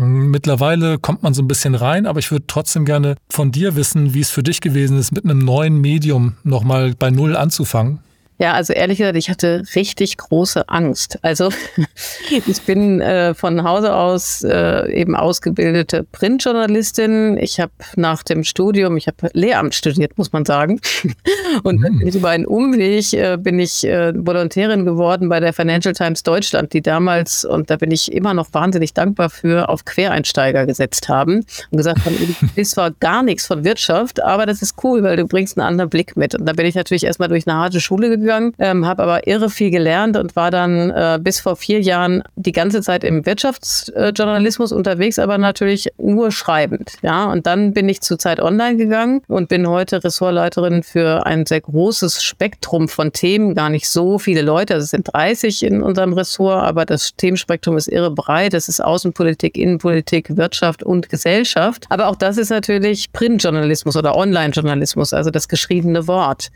Mittlerweile 0.00 0.98
kommt 0.98 1.24
man 1.24 1.34
so 1.34 1.42
ein 1.42 1.48
bisschen 1.48 1.74
rein, 1.74 2.06
aber 2.06 2.20
ich 2.20 2.30
würde 2.30 2.44
trotzdem 2.46 2.84
gerne 2.84 3.16
von 3.28 3.50
dir 3.50 3.74
wissen, 3.74 4.14
wie 4.14 4.20
es 4.20 4.30
für 4.30 4.44
dich 4.44 4.60
gewesen 4.60 4.96
ist, 4.96 5.10
mit 5.10 5.24
einem 5.24 5.40
neuen 5.40 5.80
Medium 5.80 6.34
nochmal 6.44 6.94
bei 6.96 7.10
Null 7.10 7.36
anzufangen. 7.36 7.98
Ja, 8.40 8.52
also 8.52 8.72
ehrlich 8.72 8.98
gesagt, 8.98 9.16
ich 9.16 9.30
hatte 9.30 9.64
richtig 9.74 10.16
große 10.16 10.68
Angst. 10.68 11.18
Also 11.22 11.50
ich 12.46 12.62
bin 12.62 13.00
äh, 13.00 13.34
von 13.34 13.64
Hause 13.64 13.94
aus 13.96 14.44
äh, 14.44 14.92
eben 14.92 15.16
ausgebildete 15.16 16.04
Printjournalistin. 16.04 17.36
Ich 17.38 17.58
habe 17.58 17.72
nach 17.96 18.22
dem 18.22 18.44
Studium, 18.44 18.96
ich 18.96 19.08
habe 19.08 19.28
Lehramt 19.32 19.74
studiert, 19.74 20.16
muss 20.18 20.32
man 20.32 20.44
sagen. 20.44 20.80
Und 21.64 21.80
mhm. 21.80 22.00
über 22.02 22.28
einen 22.28 22.46
Umweg 22.46 23.12
äh, 23.12 23.36
bin 23.38 23.58
ich 23.58 23.84
äh, 23.84 24.12
Volontärin 24.14 24.84
geworden 24.84 25.28
bei 25.28 25.40
der 25.40 25.52
Financial 25.52 25.92
Times 25.92 26.22
Deutschland, 26.22 26.72
die 26.72 26.80
damals, 26.80 27.44
und 27.44 27.70
da 27.70 27.76
bin 27.76 27.90
ich 27.90 28.12
immer 28.12 28.34
noch 28.34 28.48
wahnsinnig 28.52 28.94
dankbar 28.94 29.30
für, 29.30 29.68
auf 29.68 29.84
Quereinsteiger 29.84 30.64
gesetzt 30.64 31.08
haben 31.08 31.44
und 31.70 31.76
gesagt 31.76 32.04
haben, 32.04 32.14
du 32.56 32.62
zwar 32.62 32.92
gar 32.92 33.24
nichts 33.24 33.46
von 33.48 33.64
Wirtschaft, 33.64 34.22
aber 34.22 34.46
das 34.46 34.62
ist 34.62 34.76
cool, 34.84 35.02
weil 35.02 35.16
du 35.16 35.26
bringst 35.26 35.58
einen 35.58 35.66
anderen 35.66 35.90
Blick 35.90 36.16
mit. 36.16 36.36
Und 36.36 36.46
da 36.46 36.52
bin 36.52 36.66
ich 36.66 36.76
natürlich 36.76 37.04
erstmal 37.04 37.28
durch 37.28 37.48
eine 37.48 37.56
harte 37.56 37.80
Schule 37.80 38.10
gegangen 38.10 38.27
gegangen, 38.28 38.52
ähm, 38.58 38.86
habe 38.86 39.02
aber 39.02 39.26
irre 39.26 39.48
viel 39.48 39.70
gelernt 39.70 40.16
und 40.16 40.36
war 40.36 40.50
dann 40.50 40.90
äh, 40.90 41.18
bis 41.20 41.40
vor 41.40 41.56
vier 41.56 41.80
Jahren 41.80 42.22
die 42.36 42.52
ganze 42.52 42.82
Zeit 42.82 43.04
im 43.04 43.24
Wirtschaftsjournalismus 43.24 44.72
unterwegs, 44.72 45.18
aber 45.18 45.38
natürlich 45.38 45.88
nur 45.98 46.30
schreibend. 46.30 46.92
Ja, 47.02 47.24
und 47.24 47.46
dann 47.46 47.72
bin 47.72 47.88
ich 47.88 48.02
zu 48.02 48.16
Zeit 48.16 48.40
Online 48.40 48.76
gegangen 48.76 49.22
und 49.28 49.48
bin 49.48 49.66
heute 49.66 50.04
Ressortleiterin 50.04 50.82
für 50.82 51.24
ein 51.26 51.46
sehr 51.46 51.62
großes 51.62 52.22
Spektrum 52.22 52.88
von 52.88 53.12
Themen, 53.12 53.54
gar 53.54 53.70
nicht 53.70 53.88
so 53.88 54.18
viele 54.18 54.42
Leute, 54.42 54.74
also 54.74 54.84
es 54.84 54.90
sind 54.90 55.12
30 55.12 55.62
in 55.62 55.82
unserem 55.82 56.12
Ressort, 56.12 56.62
aber 56.64 56.84
das 56.84 57.16
Themenspektrum 57.16 57.76
ist 57.76 57.88
irre 57.88 58.10
breit. 58.10 58.54
Es 58.54 58.68
ist 58.68 58.84
Außenpolitik, 58.84 59.56
Innenpolitik, 59.56 60.36
Wirtschaft 60.36 60.82
und 60.82 61.08
Gesellschaft. 61.08 61.86
Aber 61.88 62.08
auch 62.08 62.16
das 62.16 62.36
ist 62.36 62.50
natürlich 62.50 63.12
Printjournalismus 63.12 63.96
oder 63.96 64.16
Online-Journalismus, 64.16 65.12
also 65.12 65.30
das 65.30 65.48
geschriebene 65.48 66.06
Wort. 66.06 66.50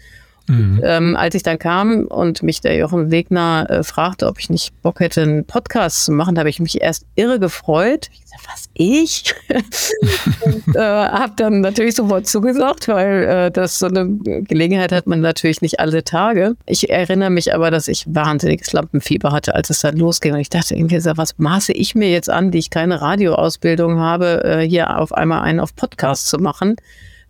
Mhm. 0.46 0.80
Ähm, 0.84 1.16
als 1.16 1.34
ich 1.34 1.42
dann 1.42 1.58
kam 1.58 2.06
und 2.06 2.42
mich 2.42 2.60
der 2.60 2.76
Jochen 2.76 3.10
Wegner 3.10 3.66
äh, 3.68 3.82
fragte, 3.82 4.26
ob 4.26 4.38
ich 4.38 4.50
nicht 4.50 4.72
Bock 4.82 5.00
hätte, 5.00 5.22
einen 5.22 5.44
Podcast 5.44 6.04
zu 6.04 6.12
machen, 6.12 6.38
habe 6.38 6.50
ich 6.50 6.60
mich 6.60 6.80
erst 6.80 7.06
irre 7.14 7.38
gefreut. 7.38 8.08
Ich 8.12 8.22
gesagt, 8.22 8.46
was 8.48 8.68
ich? 8.74 9.34
und 10.44 10.76
äh, 10.76 10.80
habe 10.80 11.32
dann 11.36 11.60
natürlich 11.60 11.94
sofort 11.94 12.26
zugesagt, 12.26 12.88
weil 12.88 13.24
äh, 13.24 13.50
das 13.50 13.78
so 13.78 13.86
eine 13.86 14.08
Gelegenheit 14.08 14.92
hat 14.92 15.06
man 15.06 15.20
natürlich 15.20 15.62
nicht 15.62 15.80
alle 15.80 16.04
Tage. 16.04 16.56
Ich 16.66 16.90
erinnere 16.90 17.30
mich 17.30 17.54
aber, 17.54 17.70
dass 17.70 17.88
ich 17.88 18.04
wahnsinniges 18.08 18.72
Lampenfieber 18.72 19.32
hatte, 19.32 19.54
als 19.54 19.70
es 19.70 19.80
dann 19.80 19.96
losging. 19.96 20.34
Und 20.34 20.40
ich 20.40 20.50
dachte 20.50 20.74
irgendwie, 20.74 21.02
was 21.16 21.38
maße 21.38 21.72
ich 21.72 21.94
mir 21.94 22.10
jetzt 22.10 22.30
an, 22.30 22.50
die 22.50 22.58
ich 22.58 22.70
keine 22.70 23.00
Radioausbildung 23.00 23.98
habe, 23.98 24.42
äh, 24.44 24.68
hier 24.68 24.98
auf 24.98 25.12
einmal 25.12 25.42
einen 25.42 25.60
auf 25.60 25.74
Podcast 25.74 26.28
zu 26.28 26.38
machen? 26.38 26.76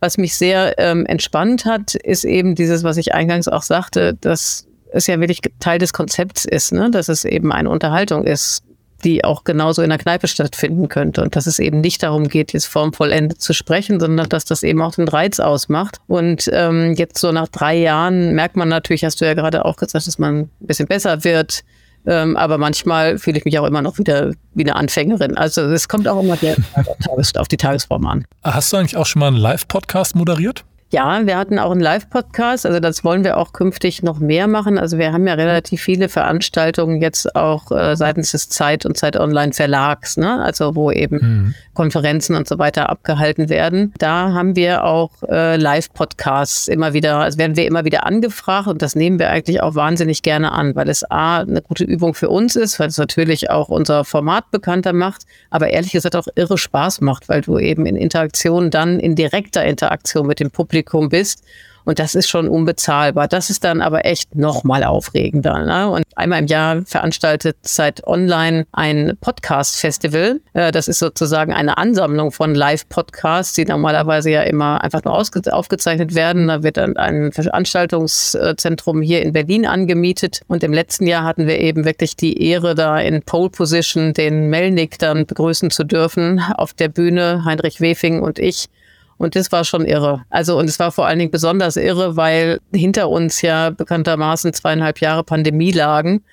Was 0.03 0.17
mich 0.17 0.35
sehr 0.35 0.77
ähm, 0.79 1.05
entspannt 1.05 1.63
hat, 1.63 1.95
ist 1.95 2.25
eben 2.25 2.55
dieses, 2.55 2.83
was 2.83 2.97
ich 2.97 3.13
eingangs 3.13 3.47
auch 3.47 3.61
sagte, 3.61 4.15
dass 4.15 4.67
es 4.91 5.07
ja 5.07 5.17
wirklich 5.21 5.39
Teil 5.61 5.79
des 5.79 5.93
Konzepts 5.93 6.43
ist, 6.43 6.73
ne? 6.73 6.91
dass 6.91 7.07
es 7.07 7.23
eben 7.23 7.53
eine 7.53 7.69
Unterhaltung 7.69 8.25
ist, 8.25 8.63
die 9.05 9.23
auch 9.23 9.45
genauso 9.45 9.81
in 9.81 9.87
der 9.87 9.97
Kneipe 9.97 10.27
stattfinden 10.27 10.89
könnte 10.89 11.21
und 11.21 11.37
dass 11.37 11.47
es 11.47 11.57
eben 11.57 11.79
nicht 11.79 12.03
darum 12.03 12.27
geht, 12.27 12.51
jetzt 12.51 12.65
formvollendet 12.65 13.39
zu 13.39 13.53
sprechen, 13.53 14.01
sondern 14.01 14.27
dass 14.27 14.43
das 14.43 14.63
eben 14.63 14.81
auch 14.81 14.95
den 14.95 15.07
Reiz 15.07 15.39
ausmacht. 15.39 15.99
Und 16.07 16.49
ähm, 16.51 16.95
jetzt 16.97 17.17
so 17.17 17.31
nach 17.31 17.47
drei 17.47 17.77
Jahren 17.77 18.33
merkt 18.33 18.57
man 18.57 18.67
natürlich, 18.67 19.05
hast 19.05 19.21
du 19.21 19.25
ja 19.25 19.35
gerade 19.35 19.63
auch 19.63 19.77
gesagt, 19.77 20.05
dass 20.05 20.19
man 20.19 20.39
ein 20.39 20.49
bisschen 20.59 20.87
besser 20.87 21.23
wird, 21.23 21.63
ähm, 22.05 22.35
aber 22.35 22.57
manchmal 22.57 23.17
fühle 23.17 23.37
ich 23.37 23.45
mich 23.45 23.57
auch 23.59 23.65
immer 23.65 23.81
noch 23.81 23.97
wieder 23.97 24.31
wie 24.53 24.63
eine 24.63 24.75
Anfängerin. 24.75 25.37
Also 25.37 25.61
es 25.61 25.87
kommt 25.87 26.07
auch 26.07 26.21
immer 26.21 26.37
auf 27.37 27.47
die 27.47 27.57
Tagesform 27.57 28.05
an. 28.05 28.25
Hast 28.43 28.73
du 28.73 28.77
eigentlich 28.77 28.97
auch 28.97 29.05
schon 29.05 29.19
mal 29.19 29.27
einen 29.27 29.37
Live-Podcast 29.37 30.15
moderiert? 30.15 30.65
Ja, 30.93 31.25
wir 31.25 31.37
hatten 31.39 31.57
auch 31.57 31.71
einen 31.71 31.81
Live-Podcast, 31.81 32.67
also 32.67 32.79
das 32.79 33.03
wollen 33.03 33.23
wir 33.23 33.37
auch 33.37 33.51
künftig 33.51 34.03
noch 34.03 34.19
mehr 34.19 34.45
machen. 34.45 34.77
Also 34.77 34.99
wir 34.99 35.11
haben 35.11 35.25
ja 35.25 35.33
relativ 35.33 35.81
viele 35.81 36.07
Veranstaltungen 36.07 37.01
jetzt 37.01 37.35
auch 37.35 37.71
äh, 37.71 37.95
seitens 37.95 38.29
des 38.29 38.47
Zeit 38.49 38.85
und 38.85 38.95
Zeit 38.95 39.17
Online 39.17 39.53
Verlags, 39.53 40.17
ne? 40.17 40.39
also 40.43 40.75
wo 40.75 40.91
eben 40.91 41.15
mhm. 41.15 41.55
Konferenzen 41.73 42.35
und 42.35 42.47
so 42.47 42.59
weiter 42.59 42.91
abgehalten 42.91 43.49
werden. 43.49 43.91
Da 43.97 44.33
haben 44.33 44.55
wir 44.55 44.83
auch 44.83 45.09
äh, 45.27 45.57
Live-Podcasts 45.57 46.67
immer 46.67 46.93
wieder, 46.93 47.17
also 47.17 47.39
werden 47.39 47.57
wir 47.57 47.65
immer 47.65 47.85
wieder 47.85 48.05
angefragt 48.05 48.67
und 48.67 48.83
das 48.83 48.93
nehmen 48.93 49.17
wir 49.17 49.31
eigentlich 49.31 49.63
auch 49.63 49.73
wahnsinnig 49.73 50.21
gerne 50.21 50.51
an, 50.51 50.75
weil 50.75 50.89
es 50.89 51.09
A, 51.09 51.39
eine 51.39 51.63
gute 51.63 51.85
Übung 51.85 52.13
für 52.13 52.29
uns 52.29 52.55
ist, 52.55 52.79
weil 52.79 52.89
es 52.89 52.99
natürlich 52.99 53.49
auch 53.49 53.69
unser 53.69 54.05
Format 54.05 54.51
bekannter 54.51 54.93
macht, 54.93 55.23
aber 55.49 55.71
ehrlich 55.71 55.93
gesagt 55.93 56.15
auch 56.15 56.27
irre 56.35 56.59
Spaß 56.59 57.01
macht, 57.01 57.29
weil 57.29 57.41
du 57.41 57.57
eben 57.57 57.87
in 57.87 57.95
Interaktion 57.95 58.69
dann 58.69 58.99
in 58.99 59.15
direkter 59.15 59.65
Interaktion 59.65 60.27
mit 60.27 60.39
dem 60.39 60.51
Publikum 60.51 60.82
Publikum 60.83 61.09
bist. 61.09 61.43
Und 61.85 61.99
das 61.99 62.15
ist 62.15 62.29
schon 62.29 62.47
unbezahlbar. 62.47 63.27
Das 63.27 63.49
ist 63.49 63.65
dann 63.65 63.81
aber 63.81 64.05
echt 64.05 64.37
nochmal 64.37 64.85
aufregender. 64.85 65.65
Ne? 65.65 65.89
Und 65.89 66.05
einmal 66.15 66.39
im 66.39 66.47
Jahr 66.47 66.81
veranstaltet 66.85 67.57
Zeit 67.63 68.07
Online 68.07 68.65
ein 68.71 69.17
Podcast-Festival. 69.19 70.39
Äh, 70.53 70.71
das 70.71 70.87
ist 70.87 70.99
sozusagen 70.99 71.51
eine 71.51 71.77
Ansammlung 71.77 72.31
von 72.31 72.55
Live-Podcasts, 72.55 73.51
die 73.55 73.65
normalerweise 73.65 74.29
ja 74.29 74.43
immer 74.43 74.81
einfach 74.81 75.03
nur 75.03 75.13
aufgezeichnet 75.13 76.15
werden. 76.15 76.47
Da 76.47 76.63
wird 76.63 76.77
dann 76.77 76.95
ein 76.95 77.33
Veranstaltungszentrum 77.33 79.01
hier 79.01 79.21
in 79.21 79.33
Berlin 79.33 79.65
angemietet. 79.65 80.39
Und 80.47 80.63
im 80.63 80.71
letzten 80.71 81.05
Jahr 81.05 81.25
hatten 81.25 81.47
wir 81.47 81.59
eben 81.59 81.83
wirklich 81.83 82.15
die 82.15 82.41
Ehre, 82.47 82.75
da 82.75 82.97
in 82.97 83.23
Pole 83.23 83.49
Position 83.49 84.13
den 84.13 84.49
Melnick 84.49 84.99
dann 84.99 85.25
begrüßen 85.25 85.69
zu 85.69 85.83
dürfen 85.83 86.41
auf 86.55 86.73
der 86.73 86.87
Bühne, 86.87 87.43
Heinrich 87.43 87.81
Wefing 87.81 88.21
und 88.21 88.39
ich. 88.39 88.69
Und 89.17 89.35
das 89.35 89.51
war 89.51 89.63
schon 89.63 89.85
irre. 89.85 90.23
Also, 90.29 90.57
und 90.57 90.69
es 90.69 90.79
war 90.79 90.91
vor 90.91 91.05
allen 91.05 91.19
Dingen 91.19 91.31
besonders 91.31 91.77
irre, 91.77 92.15
weil 92.15 92.59
hinter 92.73 93.09
uns 93.09 93.41
ja 93.41 93.69
bekanntermaßen 93.69 94.53
zweieinhalb 94.53 94.99
Jahre 94.99 95.23
Pandemie 95.23 95.71
lagen. 95.71 96.23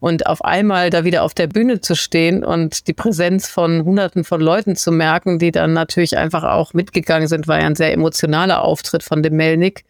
Und 0.00 0.26
auf 0.26 0.44
einmal 0.44 0.90
da 0.90 1.04
wieder 1.04 1.24
auf 1.24 1.34
der 1.34 1.48
Bühne 1.48 1.80
zu 1.80 1.96
stehen 1.96 2.44
und 2.44 2.86
die 2.86 2.92
Präsenz 2.92 3.48
von 3.48 3.84
Hunderten 3.84 4.22
von 4.22 4.40
Leuten 4.40 4.76
zu 4.76 4.92
merken, 4.92 5.40
die 5.40 5.50
dann 5.50 5.72
natürlich 5.72 6.16
einfach 6.16 6.44
auch 6.44 6.72
mitgegangen 6.72 7.26
sind, 7.26 7.48
war 7.48 7.60
ja 7.60 7.66
ein 7.66 7.74
sehr 7.74 7.92
emotionaler 7.92 8.62
Auftritt 8.62 9.02
von 9.02 9.24
dem 9.24 9.34
Melnick. 9.34 9.84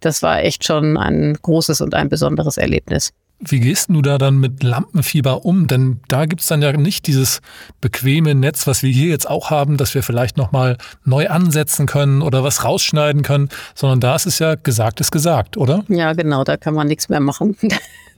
Das 0.00 0.20
war 0.20 0.42
echt 0.42 0.64
schon 0.64 0.96
ein 0.96 1.38
großes 1.40 1.80
und 1.80 1.94
ein 1.94 2.08
besonderes 2.08 2.56
Erlebnis. 2.56 3.12
Wie 3.44 3.60
gehst 3.60 3.90
du 3.90 4.02
da 4.02 4.18
dann 4.18 4.38
mit 4.38 4.62
Lampenfieber 4.62 5.44
um? 5.44 5.66
Denn 5.66 6.00
da 6.08 6.26
gibt 6.26 6.42
es 6.42 6.46
dann 6.46 6.62
ja 6.62 6.72
nicht 6.72 7.06
dieses 7.06 7.40
bequeme 7.80 8.34
Netz, 8.34 8.66
was 8.66 8.82
wir 8.82 8.90
hier 8.90 9.08
jetzt 9.08 9.28
auch 9.28 9.50
haben, 9.50 9.76
dass 9.76 9.94
wir 9.94 10.02
vielleicht 10.02 10.36
nochmal 10.36 10.78
neu 11.04 11.28
ansetzen 11.28 11.86
können 11.86 12.22
oder 12.22 12.44
was 12.44 12.64
rausschneiden 12.64 13.22
können, 13.22 13.48
sondern 13.74 14.00
da 14.00 14.14
ist 14.14 14.26
es 14.26 14.38
ja 14.38 14.54
gesagt 14.54 15.00
ist 15.00 15.10
gesagt, 15.10 15.56
oder? 15.56 15.84
Ja, 15.88 16.12
genau, 16.12 16.44
da 16.44 16.56
kann 16.56 16.74
man 16.74 16.86
nichts 16.86 17.08
mehr 17.08 17.20
machen. 17.20 17.56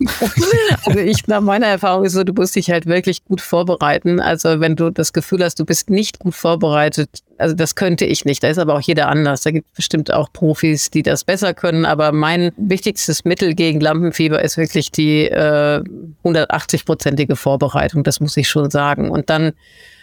also 0.84 0.98
ich, 0.98 1.26
nach 1.26 1.40
meiner 1.40 1.66
Erfahrung 1.66 2.04
ist 2.04 2.12
so, 2.12 2.24
du 2.24 2.32
musst 2.32 2.56
dich 2.56 2.70
halt 2.70 2.86
wirklich 2.86 3.24
gut 3.24 3.40
vorbereiten. 3.40 4.20
Also 4.20 4.60
wenn 4.60 4.76
du 4.76 4.90
das 4.90 5.12
Gefühl 5.12 5.42
hast, 5.42 5.58
du 5.58 5.64
bist 5.64 5.90
nicht 5.90 6.18
gut 6.18 6.34
vorbereitet, 6.34 7.10
also 7.38 7.54
das 7.54 7.74
könnte 7.74 8.04
ich 8.04 8.24
nicht. 8.24 8.42
Da 8.42 8.48
ist 8.48 8.58
aber 8.58 8.74
auch 8.74 8.80
jeder 8.80 9.08
anders. 9.08 9.42
Da 9.42 9.50
gibt 9.50 9.68
es 9.70 9.76
bestimmt 9.76 10.12
auch 10.12 10.32
Profis, 10.32 10.90
die 10.90 11.02
das 11.02 11.24
besser 11.24 11.54
können. 11.54 11.84
Aber 11.84 12.12
mein 12.12 12.52
wichtigstes 12.56 13.24
Mittel 13.24 13.54
gegen 13.54 13.80
Lampenfieber 13.80 14.42
ist 14.42 14.56
wirklich 14.56 14.90
die 14.90 15.26
äh, 15.26 15.82
180-prozentige 16.24 17.36
Vorbereitung. 17.36 18.04
Das 18.04 18.20
muss 18.20 18.36
ich 18.36 18.48
schon 18.48 18.70
sagen. 18.70 19.10
Und 19.10 19.30
dann 19.30 19.52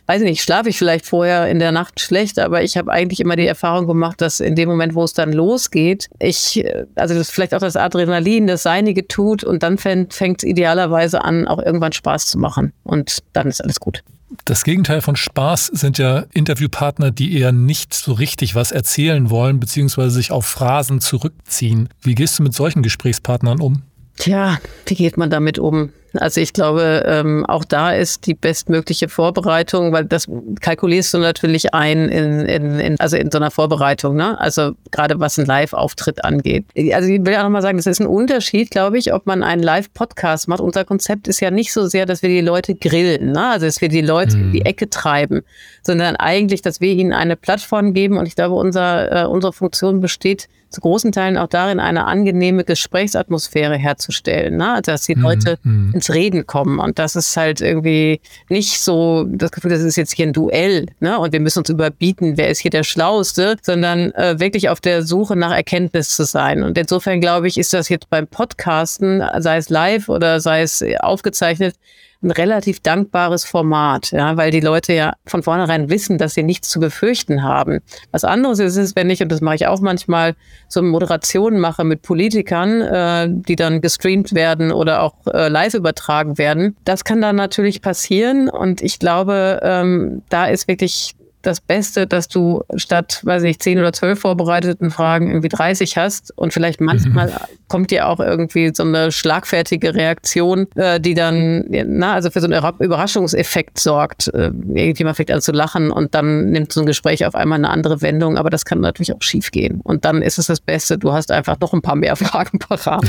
weiß 0.08 0.22
ich 0.22 0.30
nicht, 0.30 0.42
schlafe 0.42 0.70
ich 0.70 0.78
vielleicht 0.78 1.06
vorher 1.06 1.48
in 1.48 1.60
der 1.60 1.72
Nacht 1.72 2.00
schlecht, 2.00 2.40
aber 2.40 2.64
ich 2.64 2.76
habe 2.78 2.92
eigentlich 2.92 3.20
immer 3.20 3.36
die 3.36 3.46
Erfahrung 3.46 3.88
gemacht, 3.88 4.20
dass 4.20 4.40
in 4.40 4.56
dem 4.56 4.68
Moment, 4.68 4.96
wo 4.96 5.04
es 5.04 5.14
dann 5.14 5.32
losgeht, 5.32 6.10
ich, 6.20 6.66
also 6.96 7.14
das 7.14 7.30
vielleicht 7.30 7.54
auch 7.54 7.60
das 7.60 7.76
Adrenalin 7.76 8.48
das 8.48 8.64
Seinige 8.64 9.08
tut 9.08 9.44
und 9.44 9.64
dann 9.64 9.78
fängt 9.78 10.14
es 10.14 10.44
idealerweise 10.44 11.24
an, 11.24 11.48
auch 11.48 11.60
irgendwann 11.60 11.94
Spaß 11.94 12.28
zu 12.28 12.40
machen. 12.40 12.74
Und 12.84 13.20
dann 13.34 13.48
ist 13.48 13.64
alles 13.64 13.80
gut. 13.80 14.04
Das 14.46 14.64
Gegenteil 14.64 15.02
von 15.02 15.16
Spaß 15.16 15.68
sind 15.68 15.98
ja 15.98 16.26
Interviewpartner, 16.34 17.12
die 17.12 17.38
eher 17.38 17.52
nicht 17.52 17.94
so 17.94 18.14
richtig 18.14 18.56
was 18.56 18.72
erzählen 18.72 19.30
wollen, 19.30 19.60
beziehungsweise 19.60 20.12
sich 20.12 20.32
auf 20.32 20.46
Phrasen 20.46 21.02
zurückziehen. 21.02 21.90
Wie 22.02 22.16
gehst 22.16 22.40
du 22.40 22.44
mit 22.44 22.54
solchen 22.54 22.82
Gesprächspartnern 22.82 23.60
um? 23.60 23.84
Tja, 24.18 24.60
wie 24.86 24.96
geht 24.96 25.18
man 25.18 25.30
damit 25.30 25.60
um? 25.60 25.92
Also 26.14 26.42
ich 26.42 26.52
glaube, 26.52 27.04
ähm, 27.06 27.46
auch 27.46 27.64
da 27.64 27.94
ist 27.94 28.26
die 28.26 28.34
bestmögliche 28.34 29.08
Vorbereitung, 29.08 29.94
weil 29.94 30.06
das 30.06 30.28
kalkulierst 30.60 31.14
du 31.14 31.20
natürlich 31.20 31.74
ein 31.74 32.10
in, 32.10 32.42
in, 32.42 32.80
in 32.80 33.00
also 33.00 33.16
in 33.16 33.32
so 33.32 33.38
einer 33.38 33.52
Vorbereitung, 33.52 34.16
ne? 34.16 34.40
Also 34.40 34.74
gerade 34.92 35.20
was 35.20 35.40
ein 35.40 35.46
Live-Auftritt 35.46 36.24
angeht. 36.26 36.66
Also 36.94 37.10
ich 37.10 37.26
will 37.26 37.34
ja 37.34 37.44
nochmal 37.44 37.62
sagen, 37.62 37.78
das 37.78 37.88
ist 37.88 38.02
ein 38.02 38.08
Unterschied, 38.08 38.72
glaube 38.72 38.98
ich, 38.98 39.14
ob 39.14 39.26
man 39.26 39.42
einen 39.42 39.64
Live-Podcast 39.64 40.48
macht. 40.48 40.60
Unser 40.60 40.84
Konzept 40.84 41.28
ist 41.28 41.40
ja 41.40 41.50
nicht 41.50 41.72
so 41.72 41.88
sehr, 41.88 42.06
dass 42.06 42.22
wir 42.22 42.30
die 42.30 42.42
Leute 42.42 42.76
grillen, 42.76 43.32
ne? 43.32 43.50
Also 43.52 43.66
dass 43.66 43.80
wir 43.80 43.90
die 43.90 44.02
Leute 44.02 44.36
mhm. 44.36 44.44
in 44.44 44.52
die 44.52 44.66
Ecke 44.66 44.90
treiben, 44.90 45.42
sondern 45.82 46.18
eigentlich, 46.18 46.62
dass 46.62 46.82
wir 46.82 46.92
ihnen 46.92 47.14
eine 47.14 47.38
Plattform 47.38 47.94
geben. 47.94 48.18
Und 48.18 48.26
ich 48.26 48.36
glaube, 48.36 48.56
unser, 48.56 49.24
äh, 49.24 49.26
unsere 49.28 49.54
Funktion 49.54 50.02
besteht 50.02 50.50
zu 50.72 50.82
großen 50.82 51.12
Teilen 51.12 51.38
auch 51.38 51.48
darin, 51.48 51.80
eine 51.80 52.06
angenehme 52.06 52.64
Gesprächsatmosphäre 52.64 53.78
herzustellen. 53.78 54.58
Ne? 54.58 54.72
Also 54.72 54.92
dass 54.92 55.04
die 55.04 55.16
mhm. 55.16 55.22
Leute 55.22 55.60
mhm 55.64 55.92
ins 55.94 56.10
Reden 56.10 56.46
kommen. 56.46 56.80
Und 56.80 57.00
das 57.00 57.16
ist 57.16 57.36
halt 57.38 57.62
irgendwie 57.62 58.22
nicht 58.50 58.80
so 58.80 59.26
das 59.28 59.52
Gefühl, 59.52 59.72
das 59.72 59.82
ist 59.82 59.96
jetzt 59.96 60.14
hier 60.14 60.28
ein 60.28 60.34
Duell, 60.34 60.88
ne? 61.00 61.20
Und 61.20 61.34
wir 61.34 61.40
müssen 61.40 61.60
uns 61.60 61.70
überbieten, 61.70 62.38
wer 62.38 62.50
ist 62.50 62.60
hier 62.60 62.72
der 62.72 62.84
Schlauste, 62.84 63.58
sondern 63.62 64.12
äh, 64.12 64.40
wirklich 64.40 64.70
auf 64.70 64.82
der 64.82 65.04
Suche 65.04 65.36
nach 65.36 65.52
Erkenntnis 65.52 66.16
zu 66.16 66.26
sein. 66.26 66.64
Und 66.64 66.78
insofern 66.78 67.22
glaube 67.22 67.48
ich, 67.48 67.58
ist 67.58 67.74
das 67.74 67.90
jetzt 67.90 68.10
beim 68.10 68.28
Podcasten, 68.28 69.24
sei 69.40 69.58
es 69.58 69.70
live 69.70 70.10
oder 70.10 70.40
sei 70.40 70.62
es 70.62 70.84
aufgezeichnet, 71.00 71.76
ein 72.24 72.32
relativ 72.32 72.80
dankbares 72.80 73.46
Format, 73.46 74.12
ja, 74.12 74.38
weil 74.38 74.52
die 74.52 74.60
Leute 74.60 74.94
ja 74.94 75.14
von 75.26 75.44
vornherein 75.44 75.90
wissen, 75.90 76.18
dass 76.18 76.36
sie 76.36 76.44
nichts 76.44 76.70
zu 76.70 76.80
befürchten 76.80 77.44
haben. 77.44 77.80
Was 78.12 78.24
anderes 78.24 78.60
ist 78.60 78.78
es, 78.78 78.96
wenn 78.96 79.10
ich, 79.10 79.22
und 79.22 79.32
das 79.32 79.42
mache 79.42 79.56
ich 79.56 79.68
auch 79.68 79.82
manchmal, 79.82 80.36
so 80.68 80.82
Moderationen 80.82 81.60
mache 81.60 81.84
mit 81.84 82.02
Politikern, 82.04 82.82
äh, 82.82 83.28
die 83.30 83.56
dann 83.56 83.82
gestreamt 83.82 84.34
werden 84.34 84.72
oder 84.72 85.02
auch 85.02 85.16
äh, 85.34 85.48
live 85.48 85.74
übertragen 85.74 86.38
werden. 86.38 86.76
Das 86.86 87.04
kann 87.04 87.22
dann 87.22 87.36
natürlich 87.36 87.82
passieren 87.82 88.50
und 88.50 88.82
ich 88.82 89.00
glaube, 89.00 89.60
ähm, 89.64 90.22
da 90.30 90.46
ist 90.46 90.68
wirklich 90.68 91.16
das 91.42 91.62
Beste, 91.62 92.08
dass 92.08 92.28
du 92.28 92.64
statt, 92.76 93.22
weiß 93.24 93.44
ich, 93.44 93.60
zehn 93.60 93.80
oder 93.80 93.94
zwölf 93.94 94.20
vorbereiteten 94.20 94.92
Fragen 94.92 95.30
irgendwie 95.30 95.50
30 95.50 95.98
hast 95.98 96.38
und 96.38 96.54
vielleicht 96.54 96.82
manchmal 96.82 97.28
mhm. 97.28 97.36
kommt 97.68 97.92
dir 97.92 98.08
auch 98.08 98.20
irgendwie 98.20 98.72
so 98.74 98.84
eine 98.84 99.12
schlagfertige 99.12 99.96
Reaktion, 99.96 100.68
äh, 100.76 101.00
die 101.00 101.14
dann, 101.14 101.66
na, 101.70 102.14
also 102.14 102.30
für 102.30 102.42
so 102.42 102.48
einen 102.48 102.62
Überraschungseffekt 102.80 103.80
sorgt. 103.80 104.28
Äh, 104.34 104.52
irgendjemand 104.74 105.18
fängt 105.18 105.32
an 105.32 105.42
zu 105.42 105.52
lachen 105.52 105.92
und 105.92 106.14
dann 106.16 106.52
nimmt 106.52 106.72
so 106.72 106.82
ein 106.82 106.86
Gespräch 106.86 107.26
auf 107.26 107.36
einmal 107.36 107.58
eine 107.58 107.70
andere 107.70 108.02
Wendung, 108.02 108.38
aber 108.38 108.50
das 108.50 108.66
kann 108.66 108.80
natürlich 108.80 109.14
auch 109.14 109.22
schief 109.22 109.52
gehen. 109.52 109.82
Und 109.82 110.06
dann 110.06 110.22
ist 110.22 110.38
es 110.38 110.48
das 110.48 110.60
Beste, 110.60 110.98
du 110.98 111.14
hast 111.14 111.32
einfach 111.32 111.60
noch 111.60 111.74
ein 111.74 111.82
paar 111.82 111.96
mehr 111.96 112.16
Fragen 112.22 112.60
parat, 112.60 113.04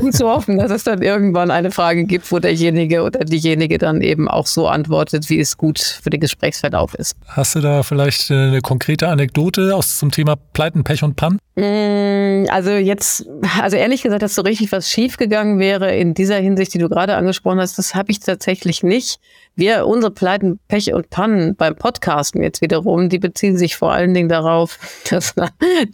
um 0.00 0.12
zu 0.12 0.28
hoffen, 0.28 0.58
dass 0.58 0.70
es 0.70 0.84
dann 0.84 1.02
irgendwann 1.02 1.50
eine 1.50 1.70
Frage 1.70 2.04
gibt, 2.04 2.30
wo 2.32 2.38
derjenige 2.38 3.02
oder 3.02 3.20
diejenige 3.20 3.78
dann 3.78 4.00
eben 4.00 4.28
auch 4.28 4.46
so 4.46 4.68
antwortet, 4.68 5.28
wie 5.30 5.40
es 5.40 5.56
gut 5.56 5.78
für 5.78 6.10
den 6.10 6.20
Gesprächsverlauf 6.20 6.94
ist. 6.94 7.16
Hast 7.26 7.54
du 7.54 7.59
da 7.60 7.82
vielleicht 7.82 8.30
äh, 8.30 8.34
eine 8.34 8.60
konkrete 8.60 9.08
Anekdote 9.08 9.74
aus 9.74 9.98
zum 9.98 10.10
Thema 10.10 10.36
Pleiten, 10.36 10.84
Pech 10.84 11.02
und 11.02 11.16
Pann? 11.16 11.38
Mm, 11.56 12.46
also 12.50 12.70
jetzt, 12.70 13.26
also 13.60 13.76
ehrlich 13.76 14.02
gesagt, 14.02 14.22
dass 14.22 14.34
so 14.34 14.42
richtig 14.42 14.72
was 14.72 14.90
schiefgegangen 14.90 15.58
wäre 15.58 15.94
in 15.96 16.14
dieser 16.14 16.36
Hinsicht, 16.36 16.74
die 16.74 16.78
du 16.78 16.88
gerade 16.88 17.16
angesprochen 17.16 17.60
hast, 17.60 17.78
das 17.78 17.94
habe 17.94 18.10
ich 18.10 18.20
tatsächlich 18.20 18.82
nicht. 18.82 19.20
Wir, 19.60 19.86
unsere 19.86 20.10
Pleiten, 20.10 20.58
Pech 20.68 20.94
und 20.94 21.10
Pannen 21.10 21.54
beim 21.54 21.76
Podcasten 21.76 22.42
jetzt 22.42 22.62
wiederum, 22.62 23.10
die 23.10 23.18
beziehen 23.18 23.58
sich 23.58 23.76
vor 23.76 23.92
allen 23.92 24.14
Dingen 24.14 24.30
darauf, 24.30 24.78
dass 25.10 25.34